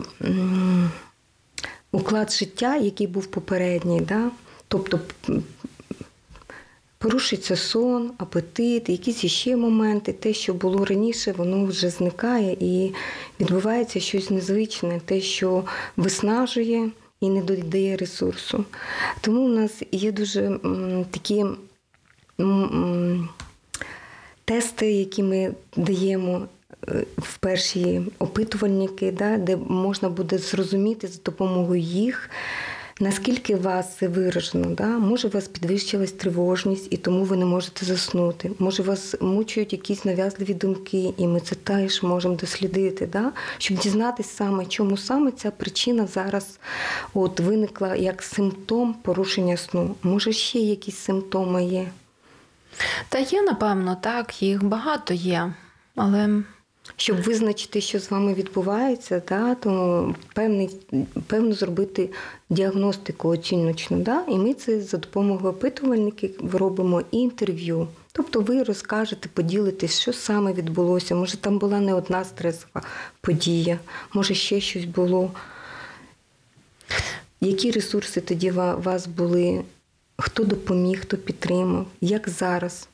уклад 1.93 2.33
життя, 2.33 2.77
який 2.77 3.07
був 3.07 3.27
попередній. 3.27 4.01
Да? 4.01 4.31
Тобто 4.69 5.01
порушується 6.99 7.57
сон, 7.57 8.13
апетит, 8.19 8.89
якісь 8.89 9.25
іще 9.25 9.57
моменти. 9.57 10.13
Те, 10.13 10.33
що 10.33 10.55
було 10.55 10.85
раніше, 10.85 11.33
воно 11.33 11.65
вже 11.65 11.91
зникає 11.91 12.57
і 12.61 12.93
відбувається 13.41 14.01
щось 14.01 14.31
незвичне, 14.31 15.01
те, 15.05 15.21
що 15.21 15.65
виснажує 15.97 16.91
і 17.21 17.29
не 17.29 17.43
додає 17.43 17.97
ресурсу. 17.97 18.65
Тому 19.21 19.41
у 19.41 19.49
нас 19.49 19.83
є 19.93 20.13
дуже 20.13 20.59
такі 21.11 21.45
тести, 24.45 24.93
які 24.93 25.23
ми 25.23 25.55
даємо 25.77 26.47
е, 26.89 27.05
в 27.19 27.39
перші 27.39 28.03
опитувальники, 28.19 29.13
да, 29.13 29.37
де 29.37 29.57
можна 29.57 30.09
буде 30.09 30.39
зрозуміти 30.39 31.09
за 31.09 31.19
допомогою 31.25 31.81
їх. 31.81 32.31
Наскільки 33.03 33.55
у 33.55 33.61
вас 33.61 33.97
це 33.97 34.09
виражено? 34.09 34.75
Да? 34.75 34.87
Може, 34.87 35.29
у 35.29 35.31
вас 35.31 35.49
підвищилась 35.49 36.13
тривожність, 36.13 36.89
і 36.91 36.97
тому 36.97 37.25
ви 37.25 37.37
не 37.37 37.45
можете 37.45 37.87
заснути. 37.87 38.51
Може, 38.59 38.83
вас 38.83 39.15
мучують 39.21 39.73
якісь 39.73 40.05
нав'язливі 40.05 40.55
думки, 40.55 41.15
і 41.17 41.27
ми 41.27 41.41
це 41.41 41.55
теж 41.55 42.03
можемо 42.03 42.35
дослідити, 42.35 43.07
да? 43.07 43.33
щоб 43.59 43.79
дізнатися 43.79 44.31
саме, 44.37 44.67
чому 44.67 44.97
саме 44.97 45.31
ця 45.31 45.51
причина 45.51 46.07
зараз 46.07 46.59
от 47.15 47.41
виникла 47.41 47.97
як 47.97 48.23
симптом 48.23 48.95
порушення 48.95 49.57
сну. 49.57 49.95
Може, 50.03 50.33
ще 50.33 50.59
якісь 50.59 50.97
симптоми 50.97 51.65
є? 51.65 51.89
Та 53.09 53.19
є, 53.19 53.43
напевно, 53.43 53.97
так, 54.03 54.43
їх 54.43 54.65
багато 54.65 55.15
є. 55.15 55.53
Але 55.97 56.43
щоб 57.01 57.23
визначити, 57.23 57.81
що 57.81 58.01
з 58.01 58.11
вами 58.11 58.35
відбувається, 58.35 59.23
да, 59.29 59.55
то 59.55 60.15
певний, 60.35 60.71
певно 61.27 61.53
зробити 61.53 62.11
діагностику 62.51 63.29
оціночну. 63.29 63.99
Да, 63.99 64.25
І 64.29 64.39
ми 64.39 64.55
це 64.55 64.81
за 64.81 64.97
допомогою 64.97 65.53
опитувальників 65.53 66.57
робимо 66.57 67.03
інтерв'ю. 67.11 67.89
Тобто 68.13 68.41
ви 68.41 68.63
розкажете, 68.63 69.29
поділитесь, 69.35 70.01
що 70.01 70.13
саме 70.13 70.53
відбулося. 70.53 71.15
Може, 71.15 71.37
там 71.37 71.59
була 71.59 71.81
не 71.81 71.95
одна 71.95 72.25
стресова 72.25 72.83
подія, 73.21 73.79
може 74.13 74.35
ще 74.35 74.61
щось 74.61 74.85
було. 74.85 75.31
Які 77.41 77.71
ресурси 77.71 78.21
тоді 78.21 78.51
у 78.51 78.55
вас 78.55 79.07
були? 79.07 79.63
Хто 80.19 80.45
допоміг, 80.45 81.01
хто 81.01 81.17
підтримав, 81.17 81.87
як 82.01 82.29
зараз? 82.29 82.90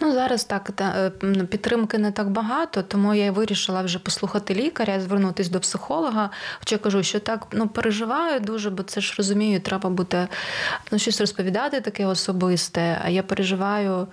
Ну, 0.00 0.12
зараз 0.12 0.44
так 0.44 0.70
е, 0.80 1.10
підтримки 1.50 1.98
не 1.98 2.12
так 2.12 2.30
багато, 2.30 2.82
тому 2.82 3.14
я 3.14 3.32
вирішила 3.32 3.82
вже 3.82 3.98
послухати 3.98 4.54
лікаря, 4.54 5.00
звернутися 5.00 5.50
до 5.50 5.60
психолога. 5.60 6.30
Хоча 6.58 6.78
кажу, 6.78 7.02
що 7.02 7.20
так 7.20 7.46
ну, 7.52 7.68
переживаю 7.68 8.40
дуже, 8.40 8.70
бо 8.70 8.82
це 8.82 9.00
ж 9.00 9.14
розумію, 9.18 9.60
треба 9.60 9.90
бути 9.90 10.28
ну, 10.90 10.98
щось 10.98 11.20
розповідати 11.20 11.80
таке 11.80 12.06
особисте. 12.06 13.00
А 13.04 13.08
я 13.08 13.22
переживаю 13.22 14.06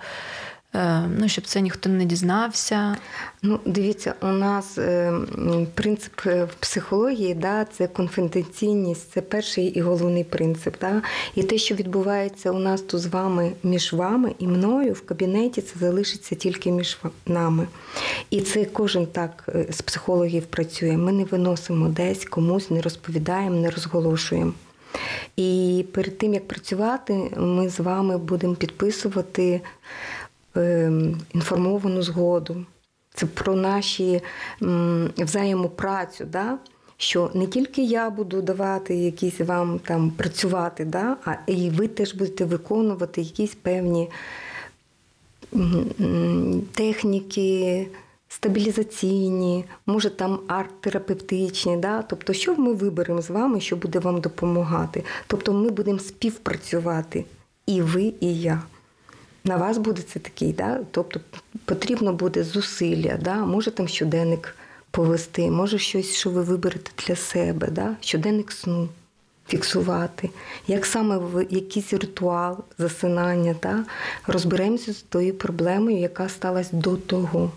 ну, 1.18 1.28
щоб 1.28 1.46
це 1.46 1.60
ніхто 1.60 1.88
не 1.88 2.04
дізнався. 2.04 2.96
Ну, 3.42 3.60
дивіться, 3.64 4.14
у 4.22 4.26
нас 4.26 4.78
е, 4.78 5.12
принцип 5.74 6.12
е, 6.26 6.44
в 6.44 6.54
психології, 6.54 7.34
да, 7.34 7.64
це 7.64 7.86
конфіденційність, 7.86 9.10
це 9.10 9.20
перший 9.20 9.66
і 9.66 9.80
головний 9.80 10.24
принцип. 10.24 10.74
Да? 10.80 11.02
І 11.34 11.42
те, 11.42 11.58
що 11.58 11.74
відбувається 11.74 12.50
у 12.50 12.58
нас 12.58 12.82
тут 12.82 13.00
з 13.00 13.06
вами 13.06 13.52
між 13.62 13.92
вами 13.92 14.34
і 14.38 14.46
мною 14.46 14.92
в 14.92 15.06
кабінеті, 15.06 15.62
це 15.62 15.78
залишиться 15.78 16.34
тільки 16.34 16.72
між 16.72 16.98
нами. 17.26 17.66
І 18.30 18.40
це 18.40 18.64
кожен 18.64 19.06
так 19.06 19.48
з 19.70 19.82
психологів 19.82 20.46
працює. 20.46 20.96
Ми 20.96 21.12
не 21.12 21.24
виносимо 21.24 21.88
десь 21.88 22.24
комусь, 22.24 22.70
не 22.70 22.80
розповідаємо, 22.80 23.56
не 23.56 23.70
розголошуємо. 23.70 24.52
І 25.36 25.84
перед 25.92 26.18
тим 26.18 26.34
як 26.34 26.48
працювати, 26.48 27.30
ми 27.36 27.68
з 27.68 27.80
вами 27.80 28.18
будемо 28.18 28.54
підписувати 28.54 29.60
інформовану 31.34 32.02
згоду. 32.02 32.64
Це 33.14 33.26
про 33.26 33.54
наші 33.54 34.22
взаємопрацю. 35.16 36.24
Да? 36.24 36.58
Що 36.96 37.30
не 37.34 37.46
тільки 37.46 37.84
я 37.84 38.10
буду 38.10 38.42
давати 38.42 38.94
якісь 38.94 39.40
вам 39.40 39.78
там 39.78 40.10
працювати, 40.10 40.84
да? 40.84 41.16
а 41.24 41.34
і 41.46 41.70
ви 41.70 41.88
теж 41.88 42.14
будете 42.14 42.44
виконувати 42.44 43.20
якісь 43.20 43.54
певні 43.54 44.10
техніки, 46.74 47.88
стабілізаційні, 48.28 49.64
може 49.86 50.10
там 50.10 50.38
арт-терапевтичні. 50.48 51.80
Да? 51.80 52.02
Тобто, 52.02 52.32
що 52.32 52.56
ми 52.56 52.72
виберемо 52.72 53.22
з 53.22 53.30
вами, 53.30 53.60
що 53.60 53.76
буде 53.76 53.98
вам 53.98 54.20
допомагати. 54.20 55.04
Тобто 55.26 55.52
ми 55.52 55.70
будемо 55.70 55.98
співпрацювати 55.98 57.24
і 57.66 57.82
ви, 57.82 58.12
і 58.20 58.40
я 58.40 58.62
на 59.44 59.56
вас 59.56 59.78
буде 59.78 60.02
це 60.02 60.18
такий, 60.18 60.52
да? 60.52 60.80
тобто 60.90 61.20
потрібно 61.64 62.12
буде 62.12 62.44
зусилля, 62.44 63.16
да? 63.20 63.34
може 63.34 63.70
там 63.70 63.88
щоденник 63.88 64.56
повести, 64.90 65.50
може 65.50 65.78
щось, 65.78 66.14
що 66.14 66.30
ви 66.30 66.42
виберете 66.42 66.90
для 67.06 67.16
себе, 67.16 67.68
да? 67.70 67.96
щоденник 68.00 68.52
сну 68.52 68.88
фіксувати, 69.48 70.30
як 70.66 70.86
саме 70.86 71.18
в 71.18 71.46
якийсь 71.50 71.92
ритуал 71.92 72.58
засинання, 72.78 73.56
да? 73.62 73.84
розберемося 74.26 74.92
з 74.92 75.02
тою 75.02 75.34
проблемою, 75.34 75.98
яка 75.98 76.28
сталася 76.28 76.70
до 76.72 76.96
того. 76.96 77.52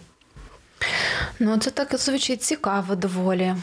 Ну, 1.39 1.57
це 1.57 1.69
так 1.71 1.97
звучить 1.97 2.43
цікаво 2.43 2.95
доволі. 2.95 3.55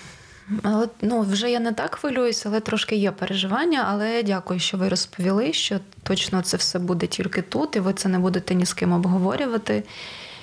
Але 0.62 0.88
ну 1.02 1.20
вже 1.20 1.50
я 1.50 1.61
не 1.61 1.72
так 1.72 1.94
хвилююся, 1.94 2.48
але 2.48 2.61
трошки 2.61 2.96
є 2.96 3.11
переживання. 3.11 3.87
Але 3.88 4.22
дякую, 4.22 4.61
що 4.61 4.76
ви 4.76 4.88
розповіли, 4.88 5.52
що 5.52 5.80
точно 6.02 6.42
це 6.42 6.57
все 6.57 6.78
буде 6.78 7.07
тільки 7.07 7.42
тут, 7.42 7.76
і 7.76 7.80
ви 7.80 7.92
це 7.92 8.09
не 8.09 8.18
будете 8.18 8.54
ні 8.54 8.66
з 8.66 8.74
ким 8.74 8.92
обговорювати. 8.92 9.83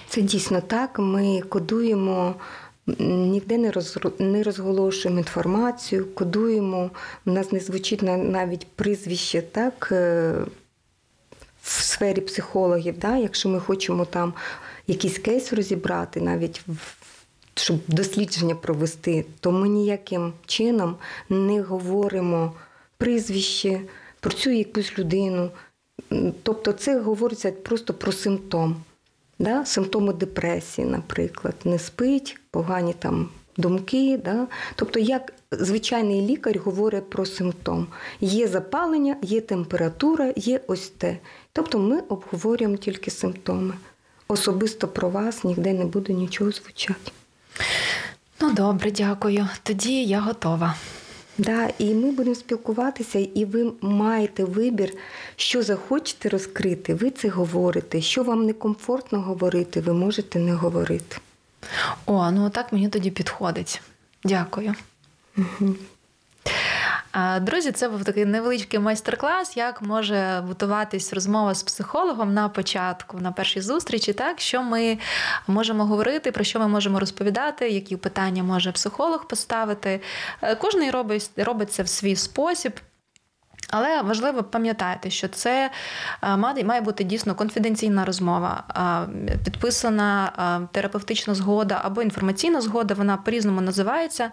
Це 0.10 0.22
дійсно 0.22 0.62
так. 0.62 1.00
Ми 1.00 1.42
кодуємо. 1.42 2.36
Ніде 3.00 3.58
не 3.58 3.72
роз, 3.72 4.00
не 4.20 4.44
розголошуємо 4.44 5.20
інформацію, 5.20 6.06
кодуємо. 6.14 6.92
У 7.26 7.32
нас 7.32 7.52
не 7.52 7.60
звучить 7.60 8.02
навіть 8.02 8.68
прізвище 8.68 9.42
так 9.42 9.90
е, 9.92 10.34
в 11.62 11.82
сфері 11.82 12.22
психологів. 12.22 13.00
Да? 13.00 13.18
Якщо 13.18 13.50
ми 13.50 13.60
хочемо 13.60 14.06
там 14.06 14.34
якийсь 14.88 15.18
кейс 15.18 15.54
розібрати, 15.54 16.22
навіть 16.22 16.62
в 16.68 17.01
щоб 17.56 17.78
дослідження 17.88 18.56
провести, 18.56 19.26
то 19.40 19.52
ми 19.52 19.70
ніяким 19.70 20.34
чином 20.46 20.96
не 21.30 21.62
говоримо 21.62 22.54
прізвище, 22.98 23.82
про 24.20 24.32
цю 24.32 24.50
якусь 24.50 25.00
людину. 25.00 25.50
Тобто 26.44 26.74
це 26.74 27.00
говориться 27.00 27.52
просто 27.52 27.94
про 27.94 28.12
симптом. 28.12 28.84
Да? 29.40 29.66
Симптоми 29.66 30.14
депресії, 30.14 30.88
наприклад, 30.88 31.56
не 31.66 31.80
спить, 31.80 32.38
погані 32.52 32.94
там 32.94 33.30
думки. 33.58 34.20
Да? 34.26 34.48
Тобто, 34.76 35.00
як 35.00 35.34
звичайний 35.52 36.22
лікар 36.22 36.60
говорить 36.60 37.10
про 37.10 37.26
симптом. 37.26 37.88
Є 38.22 38.48
запалення, 38.48 39.16
є 39.22 39.42
температура, 39.42 40.34
є 40.36 40.62
ось 40.68 40.90
те. 40.90 41.18
Тобто 41.54 41.80
ми 41.80 42.00
обговорюємо 42.00 42.78
тільки 42.78 43.12
симптоми. 43.12 43.74
Особисто 44.28 44.88
про 44.88 45.10
вас 45.10 45.44
ніде 45.44 45.74
не 45.74 45.86
буде 45.86 46.14
нічого 46.14 46.52
звучати. 46.52 47.12
Добре, 48.52 48.92
дякую. 48.92 49.48
Тоді 49.64 50.04
я 50.04 50.20
готова. 50.20 50.76
Да, 51.38 51.70
І 51.78 51.94
ми 51.94 52.12
будемо 52.12 52.36
спілкуватися, 52.36 53.20
і 53.20 53.46
ви 53.46 53.72
маєте 53.82 54.44
вибір, 54.44 54.94
що 55.36 55.64
захочете 55.64 56.30
розкрити, 56.30 56.94
ви 56.94 57.10
це 57.10 57.30
говорите. 57.30 58.02
Що 58.02 58.24
вам 58.24 58.46
некомфортно 58.46 59.22
говорити, 59.22 59.82
ви 59.82 59.94
можете 59.94 60.40
не 60.40 60.54
говорити. 60.54 61.18
О, 62.06 62.32
ну 62.32 62.50
так 62.50 62.74
мені 62.74 62.90
тоді 62.90 63.12
підходить. 63.12 63.82
Дякую. 64.24 64.74
Угу. 65.38 65.76
Друзі, 67.42 67.72
це 67.72 67.90
був 67.90 68.04
такий 68.04 68.26
невеличкий 68.26 68.80
майстер-клас, 68.80 69.58
як 69.58 69.82
може 69.82 70.44
готуватись 70.48 71.14
розмова 71.14 71.54
з 71.54 71.64
психологом 71.64 72.34
на 72.34 72.50
початку, 72.50 73.20
на 73.20 73.32
першій 73.32 73.62
зустрічі, 73.62 74.14
так 74.14 74.40
що 74.40 74.64
ми 74.64 74.98
можемо 75.48 75.86
говорити, 75.86 76.32
про 76.32 76.44
що 76.44 76.60
ми 76.60 76.68
можемо 76.68 77.00
розповідати, 77.00 77.70
які 77.70 77.98
питання 77.98 78.44
може 78.44 78.72
психолог 78.72 79.28
поставити. 79.28 80.02
Е, 80.42 80.56
кожний 80.56 80.92
робить, 80.92 81.30
робить 81.38 81.72
це 81.72 81.84
в 81.84 81.88
свій 81.88 82.16
спосіб. 82.16 82.80
Але 83.72 84.02
важливо 84.02 84.44
пам'ятати, 84.44 85.10
що 85.10 85.28
це 85.28 85.72
має 86.64 86.82
бути 86.82 87.04
дійсно 87.04 87.36
конфіденційна 87.36 88.06
розмова, 88.06 88.64
підписана 89.44 90.32
терапевтична 90.72 91.36
згода 91.36 91.82
або 91.84 92.02
інформаційна 92.02 92.62
згода, 92.62 92.94
вона 92.94 93.18
по-різному 93.18 93.62
називається. 93.62 94.32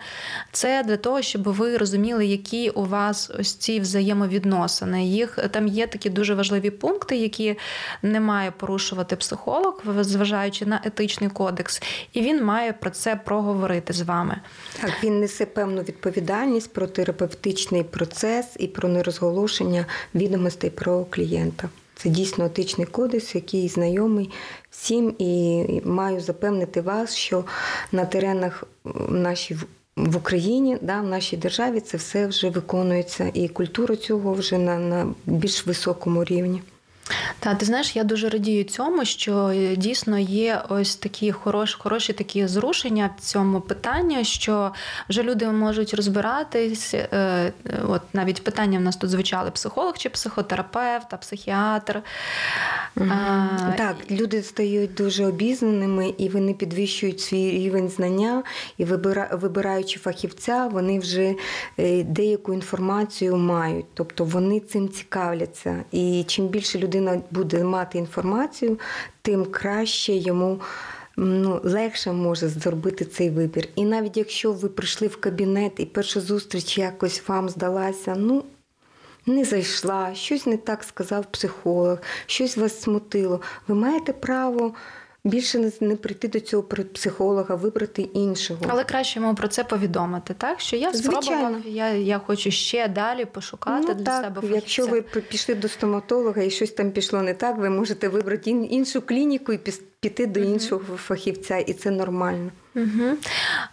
Це 0.53 0.83
для 0.83 0.97
того, 0.97 1.23
щоб 1.23 1.43
ви 1.43 1.77
розуміли, 1.77 2.27
які 2.27 2.71
у 2.71 2.85
вас 2.85 3.31
ось 3.39 3.55
ці 3.55 3.81
взаємовідносини. 3.81 5.07
Їх 5.07 5.39
там 5.51 5.67
є 5.67 5.87
такі 5.87 6.11
дуже 6.11 6.35
важливі 6.35 6.71
пункти, 6.71 7.17
які 7.17 7.59
не 8.03 8.21
має 8.21 8.51
порушувати 8.51 9.17
психолог, 9.17 9.83
зважаючи 10.01 10.67
на 10.67 10.81
етичний 10.85 11.31
кодекс, 11.31 11.83
і 12.13 12.21
він 12.21 12.45
має 12.45 12.73
про 12.73 12.91
це 12.91 13.17
проговорити 13.17 13.93
з 13.93 14.03
вами. 14.03 14.37
Так, 14.81 14.91
він 15.05 15.21
несе 15.21 15.47
певну 15.47 15.83
відповідальність 15.83 16.73
про 16.73 16.87
терапевтичний 16.87 17.83
процес 17.83 18.47
і 18.59 18.67
про 18.67 18.89
нерозголошення 19.29 19.87
відомостей 20.15 20.71
про 20.71 21.05
клієнта. 21.05 21.69
Це 21.95 22.09
дійсно 22.09 22.45
етичний 22.45 22.87
кодекс, 22.87 23.35
який 23.35 23.69
знайомий 23.69 24.31
всім, 24.71 25.15
і 25.19 25.65
маю 25.85 26.21
запевнити 26.21 26.81
вас, 26.81 27.15
що 27.15 27.45
на 27.93 28.05
теренах 28.05 28.65
нашій 29.09 29.57
в 29.97 30.17
Україні, 30.17 30.79
да, 30.81 31.01
в 31.01 31.07
нашій 31.07 31.37
державі 31.37 31.81
це 31.81 31.97
все 31.97 32.27
вже 32.27 32.51
виконується, 32.51 33.31
і 33.35 33.49
культура 33.49 33.97
цього 33.97 34.33
вже 34.33 34.59
на, 34.59 34.79
на 34.79 35.15
більш 35.27 35.67
високому 35.67 36.25
рівні. 36.25 36.63
Та 37.41 37.55
ти 37.55 37.67
знаєш, 37.67 37.97
я 37.97 38.05
дуже 38.05 38.29
радію 38.29 38.65
цьому, 38.65 39.05
що 39.05 39.49
е, 39.49 39.77
дійсно 39.77 40.19
є 40.19 40.63
ось 40.69 40.97
такі 40.97 41.33
хороші, 41.33 41.77
хороші 41.79 42.13
такі 42.13 42.47
зрушення 42.47 43.11
в 43.19 43.21
цьому 43.21 43.61
питанні, 43.61 44.25
що 44.25 44.73
вже 45.09 45.23
люди 45.23 45.47
можуть 45.47 45.95
розбиратись. 45.95 46.95
Е, 46.95 47.09
е, 47.13 47.53
от 47.89 48.03
навіть 48.13 48.45
питання 48.45 48.79
в 48.79 48.83
нас 48.83 48.97
тут 48.97 49.11
звучали: 49.11 49.51
психолог 49.51 49.99
чи 49.99 50.09
психотерапевт, 50.09 51.07
а 51.11 51.17
психіатр. 51.17 52.03
Mm-hmm. 52.97 53.13
А, 53.13 53.73
так, 53.77 53.97
люди 54.11 54.43
стають 54.43 54.95
дуже 54.95 55.27
обізнаними 55.27 56.15
і 56.19 56.29
вони 56.29 56.55
підвищують 56.55 57.21
свій 57.21 57.51
рівень 57.51 57.89
знання, 57.89 58.43
і 58.79 58.85
вибираючи 59.33 59.99
фахівця, 59.99 60.67
вони 60.73 60.99
вже 60.99 61.35
деяку 62.05 62.55
інформацію 62.55 63.37
мають, 63.37 63.87
тобто 63.95 64.25
вони 64.25 64.61
цим 64.61 64.89
цікавляться. 64.89 65.85
І 65.93 66.25
чим 66.27 66.47
більше 66.49 66.79
людей 66.79 66.98
людина 66.99 67.23
буде 67.31 67.65
мати 67.65 67.99
інформацію, 67.99 68.79
тим 69.23 69.45
краще 69.45 70.13
йому 70.13 70.61
ну, 71.17 71.61
легше 71.65 72.13
може 72.13 72.49
зробити 72.49 73.05
цей 73.05 73.31
вибір. 73.31 73.69
І 73.75 73.85
навіть 73.85 74.17
якщо 74.17 74.53
ви 74.53 74.69
прийшли 74.69 75.09
в 75.09 75.17
кабінет 75.17 75.73
і 75.77 75.85
перша 75.85 76.21
зустріч 76.21 76.79
якось 76.79 77.29
вам 77.29 77.49
здалася, 77.49 78.15
ну. 78.19 78.45
Не 79.27 79.45
зайшла, 79.45 80.15
щось 80.15 80.47
не 80.47 80.57
так 80.57 80.85
сказав 80.85 81.27
психолог, 81.27 81.99
щось 82.27 82.57
вас 82.57 82.81
смутило. 82.81 83.41
Ви 83.69 83.75
маєте 83.75 84.13
право 84.13 84.75
більше 85.25 85.71
не 85.81 85.97
прийти 85.97 86.29
до 86.29 86.41
цього 86.41 86.63
психолога, 86.93 87.55
вибрати 87.55 88.03
іншого. 88.03 88.61
Але 88.69 88.85
краще 88.85 89.21
йому 89.21 89.35
про 89.35 89.49
це 89.49 89.65
повідомити, 89.65 90.35
так? 90.35 90.61
Що 90.61 90.77
я 90.77 90.95
спробував, 90.95 91.55
я 91.67 91.89
я 91.89 92.19
хочу 92.19 92.51
ще 92.51 92.89
далі 92.89 93.25
пошукати 93.25 93.87
ну, 93.89 93.95
для 93.95 94.05
так, 94.05 94.25
себе. 94.25 94.35
фахівця. 94.35 94.55
Якщо 94.55 94.87
ви 94.87 95.03
пішли 95.03 95.55
до 95.55 95.69
стоматолога 95.69 96.43
і 96.43 96.51
щось 96.51 96.71
там 96.71 96.91
пішло 96.91 97.23
не 97.23 97.35
так, 97.35 97.59
ви 97.59 97.71
можете 97.71 98.09
вибрати 98.09 98.51
іншу 98.51 99.03
клініку 99.03 99.53
і 99.53 99.59
піти 100.01 100.27
до 100.27 100.41
іншого 100.41 100.97
фахівця, 100.97 101.59
і 101.59 101.73
це 101.73 101.91
нормально. 101.91 102.51
Угу. 102.75 103.17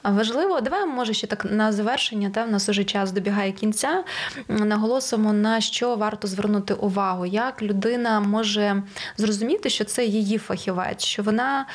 Важливо, 0.03 0.61
давай, 0.61 0.85
може, 0.85 1.13
ще 1.13 1.27
так 1.27 1.45
на 1.51 1.71
завершення, 1.71 2.29
та 2.29 2.43
в 2.45 2.51
нас 2.51 2.69
уже 2.69 2.83
час 2.83 3.11
добігає 3.11 3.51
кінця. 3.51 4.03
Наголосимо, 4.47 5.33
на 5.33 5.61
що 5.61 5.95
варто 5.95 6.27
звернути 6.27 6.73
увагу, 6.73 7.25
як 7.25 7.61
людина 7.61 8.19
може 8.19 8.83
зрозуміти, 9.17 9.69
що 9.69 9.85
це 9.85 10.05
її 10.05 10.37
фахівець, 10.37 11.03
що 11.03 11.23
вона 11.23 11.65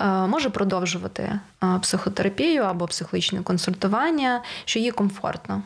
е, 0.00 0.06
може 0.06 0.50
продовжувати 0.50 1.22
е, 1.22 1.66
психотерапію 1.82 2.62
або 2.62 2.86
психологічне 2.86 3.42
консультування, 3.42 4.42
що 4.64 4.78
їй 4.78 4.90
комфортно. 4.90 5.62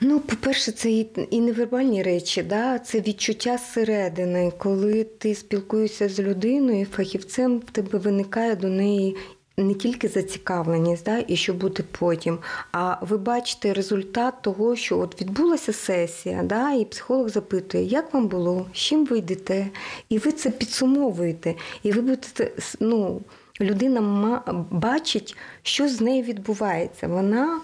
Ну, 0.00 0.20
по-перше, 0.20 0.72
це 0.72 0.90
і 0.90 1.08
і 1.30 1.40
невербальні 1.40 2.02
речі, 2.02 2.42
да? 2.42 2.78
це 2.78 3.00
відчуття 3.00 3.58
зсередини. 3.58 4.52
Коли 4.58 5.04
ти 5.04 5.34
спілкуєшся 5.34 6.08
з 6.08 6.20
людиною, 6.20 6.86
фахівцем 6.86 7.58
в 7.58 7.70
тебе 7.70 7.98
виникає 7.98 8.56
до 8.56 8.68
неї 8.68 9.16
не 9.58 9.74
тільки 9.74 10.08
зацікавленість, 10.08 11.04
да, 11.04 11.24
і 11.28 11.36
що 11.36 11.54
буде 11.54 11.82
потім, 11.98 12.38
а 12.72 12.96
ви 13.00 13.18
бачите 13.18 13.72
результат 13.72 14.34
того, 14.42 14.76
що 14.76 14.98
от 14.98 15.20
відбулася 15.20 15.72
сесія, 15.72 16.42
да, 16.42 16.72
і 16.72 16.84
психолог 16.84 17.28
запитує, 17.28 17.84
як 17.84 18.14
вам 18.14 18.28
було, 18.28 18.66
з 18.72 18.76
чим 18.76 19.06
ви 19.06 19.18
йдете, 19.18 19.66
і 20.08 20.18
ви 20.18 20.32
це 20.32 20.50
підсумовуєте, 20.50 21.54
і 21.82 21.92
ви 21.92 22.00
будете 22.00 22.52
ну, 22.80 23.20
людина 23.60 24.42
бачить, 24.70 25.36
що 25.62 25.88
з 25.88 26.00
нею 26.00 26.22
відбувається. 26.22 27.08
Вона 27.08 27.60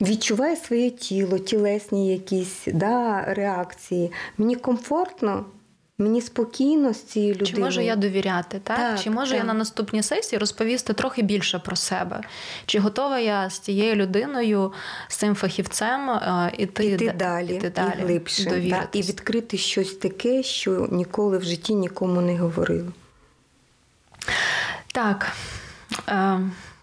відчуває 0.00 0.56
своє 0.56 0.90
тіло, 0.90 1.38
тілесні 1.38 2.12
якісь 2.12 2.62
да, 2.66 3.24
реакції. 3.34 4.12
Мені 4.38 4.56
комфортно. 4.56 5.44
Мені 5.98 6.20
спокійно 6.20 6.94
з 6.94 7.02
цією 7.02 7.34
людиною. 7.34 7.54
Чи 7.54 7.60
можу 7.60 7.80
я 7.80 7.96
довіряти? 7.96 8.60
Так? 8.64 8.76
так 8.76 9.00
Чи 9.00 9.10
можу 9.10 9.30
так. 9.30 9.38
я 9.38 9.44
на 9.44 9.54
наступній 9.54 10.02
сесії 10.02 10.38
розповісти 10.38 10.92
трохи 10.92 11.22
більше 11.22 11.58
про 11.58 11.76
себе? 11.76 12.20
Чи 12.66 12.78
готова 12.78 13.18
я 13.18 13.50
з 13.50 13.58
цією 13.58 13.94
людиною, 13.94 14.72
з 15.08 15.16
цим 15.16 15.34
фахівцем 15.34 16.20
іти, 16.58 16.86
іти 16.86 17.14
далі, 17.18 17.54
іти 17.54 17.70
далі 17.70 17.94
і 17.98 18.02
глибше 18.02 18.44
так, 18.70 18.88
і 18.92 19.02
відкрити 19.02 19.56
щось 19.56 19.94
таке, 19.94 20.42
що 20.42 20.88
ніколи 20.90 21.38
в 21.38 21.42
житті 21.42 21.74
нікому 21.74 22.20
не 22.20 22.38
говорили? 22.38 22.92
Так. 24.92 25.32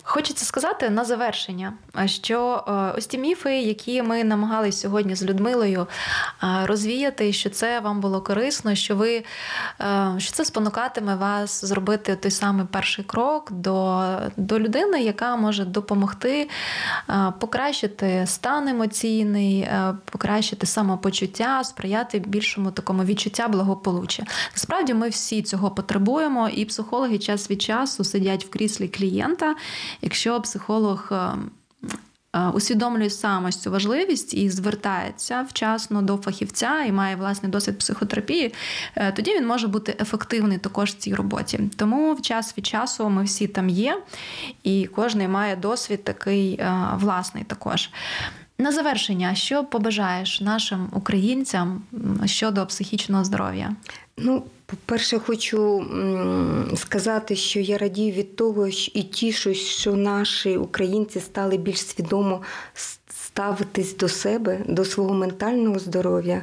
Хочеться 0.10 0.46
сказати 0.46 0.90
на 0.90 1.06
завершення, 1.06 1.74
що 2.06 2.64
е, 2.68 2.72
ось 2.98 3.08
ті 3.08 3.18
міфи, 3.18 3.62
які 3.62 4.02
ми 4.04 4.24
намагалися 4.24 4.78
сьогодні 4.78 5.16
з 5.16 5.24
Людмилою 5.24 5.88
е, 6.44 6.48
розвіяти, 6.66 7.34
що 7.34 7.50
це 7.50 7.80
вам 7.80 8.02
було 8.02 8.22
корисно, 8.22 8.76
що 8.76 8.96
ви 8.96 9.24
е, 9.82 10.16
що 10.18 10.32
це 10.32 10.46
спонукатиме 10.46 11.16
вас 11.16 11.66
зробити 11.66 12.16
той 12.16 12.32
самий 12.32 12.66
перший 12.72 13.06
крок 13.06 13.52
до, 13.52 14.04
до 14.38 14.60
людини, 14.60 15.02
яка 15.02 15.36
може 15.36 15.66
допомогти 15.66 16.50
покращити 17.40 18.24
стан 18.28 18.68
емоційний, 18.68 19.70
покращити 20.12 20.66
самопочуття, 20.66 21.64
сприяти 21.64 22.20
більшому 22.20 22.72
такому 22.72 23.04
відчуття 23.04 23.48
благополуччя. 23.48 24.24
Насправді 24.54 24.94
ми 24.94 25.10
всі 25.10 25.42
цього 25.42 25.72
потребуємо, 25.72 26.50
і 26.50 26.66
психологи 26.66 27.18
час 27.18 27.52
від 27.52 27.62
часу 27.62 28.04
сидять 28.04 28.46
в 28.46 28.50
кріслі 28.50 28.88
клієнта. 28.88 29.56
Якщо 30.02 30.42
психолог 30.42 31.10
е, 31.12 31.16
е, 32.34 32.48
усвідомлює 32.54 33.10
саме 33.10 33.52
цю 33.52 33.72
важливість 33.72 34.34
і 34.34 34.50
звертається 34.50 35.46
вчасно 35.50 36.02
до 36.02 36.18
фахівця 36.18 36.84
і 36.88 36.92
має 36.92 37.16
власний 37.16 37.52
досвід 37.52 37.78
психотерапії, 37.78 38.54
е, 38.96 39.12
тоді 39.12 39.36
він 39.36 39.48
може 39.48 39.68
бути 39.68 39.96
ефективний 40.00 40.58
також 40.58 40.90
в 40.92 40.98
цій 40.98 41.16
роботі. 41.16 41.60
Тому 41.76 42.14
в 42.14 42.22
час 42.22 42.58
від 42.58 42.66
часу 42.66 43.10
ми 43.10 43.24
всі 43.24 43.48
там 43.48 43.70
є, 43.70 44.02
і 44.64 44.90
кожен 44.96 45.32
має 45.32 45.56
досвід 45.56 46.04
такий 46.04 46.62
власний 46.94 47.44
також. 47.44 47.90
На 48.60 48.72
завершення, 48.72 49.36
що 49.36 49.64
побажаєш 49.64 50.42
нашим 50.42 50.90
українцям 50.94 51.82
щодо 52.26 52.66
психічного 52.66 53.24
здоров'я? 53.24 53.76
Ну, 54.18 54.44
по-перше, 54.68 55.20
хочу 55.20 55.86
сказати, 56.76 57.36
що 57.36 57.60
я 57.60 57.78
радію 57.78 58.12
від 58.12 58.36
того 58.36 58.68
і 58.68 59.04
тішусь, 59.04 59.58
що 59.58 59.96
наші 59.96 60.58
українці 60.58 61.20
стали 61.20 61.58
більш 61.58 61.80
свідомо 61.80 62.42
ставитись 63.10 63.98
до 63.98 64.08
себе, 64.08 64.62
до 64.68 64.86
свого 64.86 65.14
ментального 65.14 65.80
здоров'я. 65.80 66.42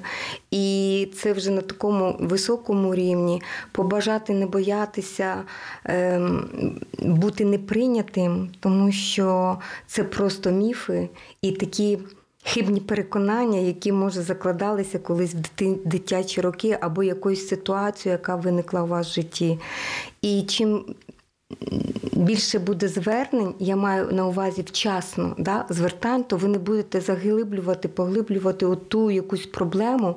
І 0.51 1.09
це 1.14 1.33
вже 1.33 1.51
на 1.51 1.61
такому 1.61 2.16
високому 2.20 2.95
рівні 2.95 3.43
побажати 3.72 4.35
не 4.35 4.47
боятися 4.47 5.43
ем, 5.85 6.81
бути 6.99 7.45
неприйнятим, 7.45 8.51
тому 8.61 8.93
що 8.93 9.59
це 9.87 10.05
просто 10.05 10.51
міфи 10.51 11.09
і 11.43 11.53
такі 11.53 11.99
хибні 12.45 12.80
переконання, 12.80 13.59
які 13.59 13.92
може 13.92 14.22
закладалися 14.22 14.99
колись 14.99 15.34
в 15.34 15.76
дитячі 15.84 16.40
роки, 16.40 16.78
або 16.80 17.03
якоюсь 17.03 17.49
ситуацію, 17.49 18.12
яка 18.12 18.36
виникла 18.36 18.82
у 18.82 18.86
вас 18.86 19.09
в 19.09 19.14
житті. 19.14 19.59
І 20.22 20.42
чим 20.42 20.84
більше 22.12 22.59
буде 22.59 22.88
звернень, 22.88 23.55
я 23.59 23.76
маю 23.76 24.12
на 24.12 24.26
увазі 24.26 24.62
вчасно 24.62 25.34
да, 25.38 25.66
звертань, 25.68 26.24
то 26.24 26.36
ви 26.36 26.49
не 26.49 26.59
будете 26.59 27.01
заглиблювати, 27.01 27.88
поглиблювати 27.88 28.66
ту 28.88 29.11
якусь 29.11 29.47
проблему 29.47 30.16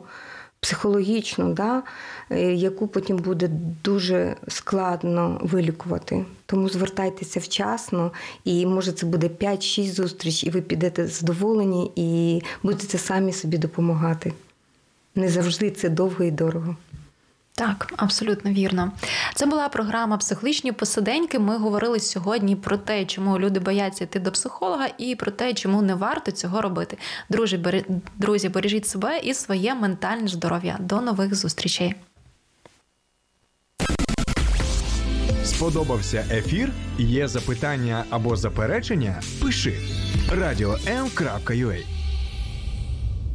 психологічну, 0.59 1.53
да, 1.53 1.83
е, 2.29 2.53
яку 2.53 2.87
потім 2.87 3.17
буде 3.17 3.49
дуже 3.83 4.35
складно 4.47 5.39
вилікувати. 5.43 6.25
Тому 6.45 6.69
звертайтеся 6.69 7.39
вчасно, 7.39 8.11
і 8.43 8.65
може 8.65 8.91
це 8.91 9.05
буде 9.05 9.27
5-6 9.27 9.91
зустріч, 9.91 10.43
і 10.43 10.49
ви 10.49 10.61
підете 10.61 11.07
задоволені 11.07 11.91
і 11.95 12.41
будете 12.63 12.97
самі 12.97 13.33
собі 13.33 13.57
допомагати. 13.57 14.33
Не 15.15 15.29
завжди 15.29 15.71
це 15.71 15.89
довго 15.89 16.23
і 16.23 16.31
дорого. 16.31 16.75
Так, 17.57 17.93
абсолютно 17.97 18.51
вірно. 18.51 18.91
Це 19.35 19.45
була 19.45 19.69
програма 19.69 20.17
Психологічні 20.17 20.71
посиденьки. 20.71 21.39
Ми 21.39 21.57
говорили 21.57 21.99
сьогодні 21.99 22.55
про 22.55 22.77
те, 22.77 23.05
чому 23.05 23.39
люди 23.39 23.59
бояться 23.59 24.03
йти 24.03 24.19
до 24.19 24.31
психолога, 24.31 24.87
і 24.97 25.15
про 25.15 25.31
те, 25.31 25.53
чому 25.53 25.81
не 25.81 25.95
варто 25.95 26.31
цього 26.31 26.61
робити. 26.61 26.97
Друзі, 27.29 27.57
бери- 27.57 27.85
друзі, 28.15 28.49
бережіть 28.49 28.87
себе 28.87 29.19
і 29.19 29.33
своє 29.33 29.75
ментальне 29.75 30.27
здоров'я. 30.27 30.77
До 30.79 31.01
нових 31.01 31.35
зустрічей. 31.35 31.95
Сподобався 35.43 36.25
ефір? 36.31 36.71
Є 36.97 37.27
запитання 37.27 38.03
або 38.09 38.35
заперечення? 38.35 39.21
Пиши 39.43 39.79
радіом.ua 40.31 41.96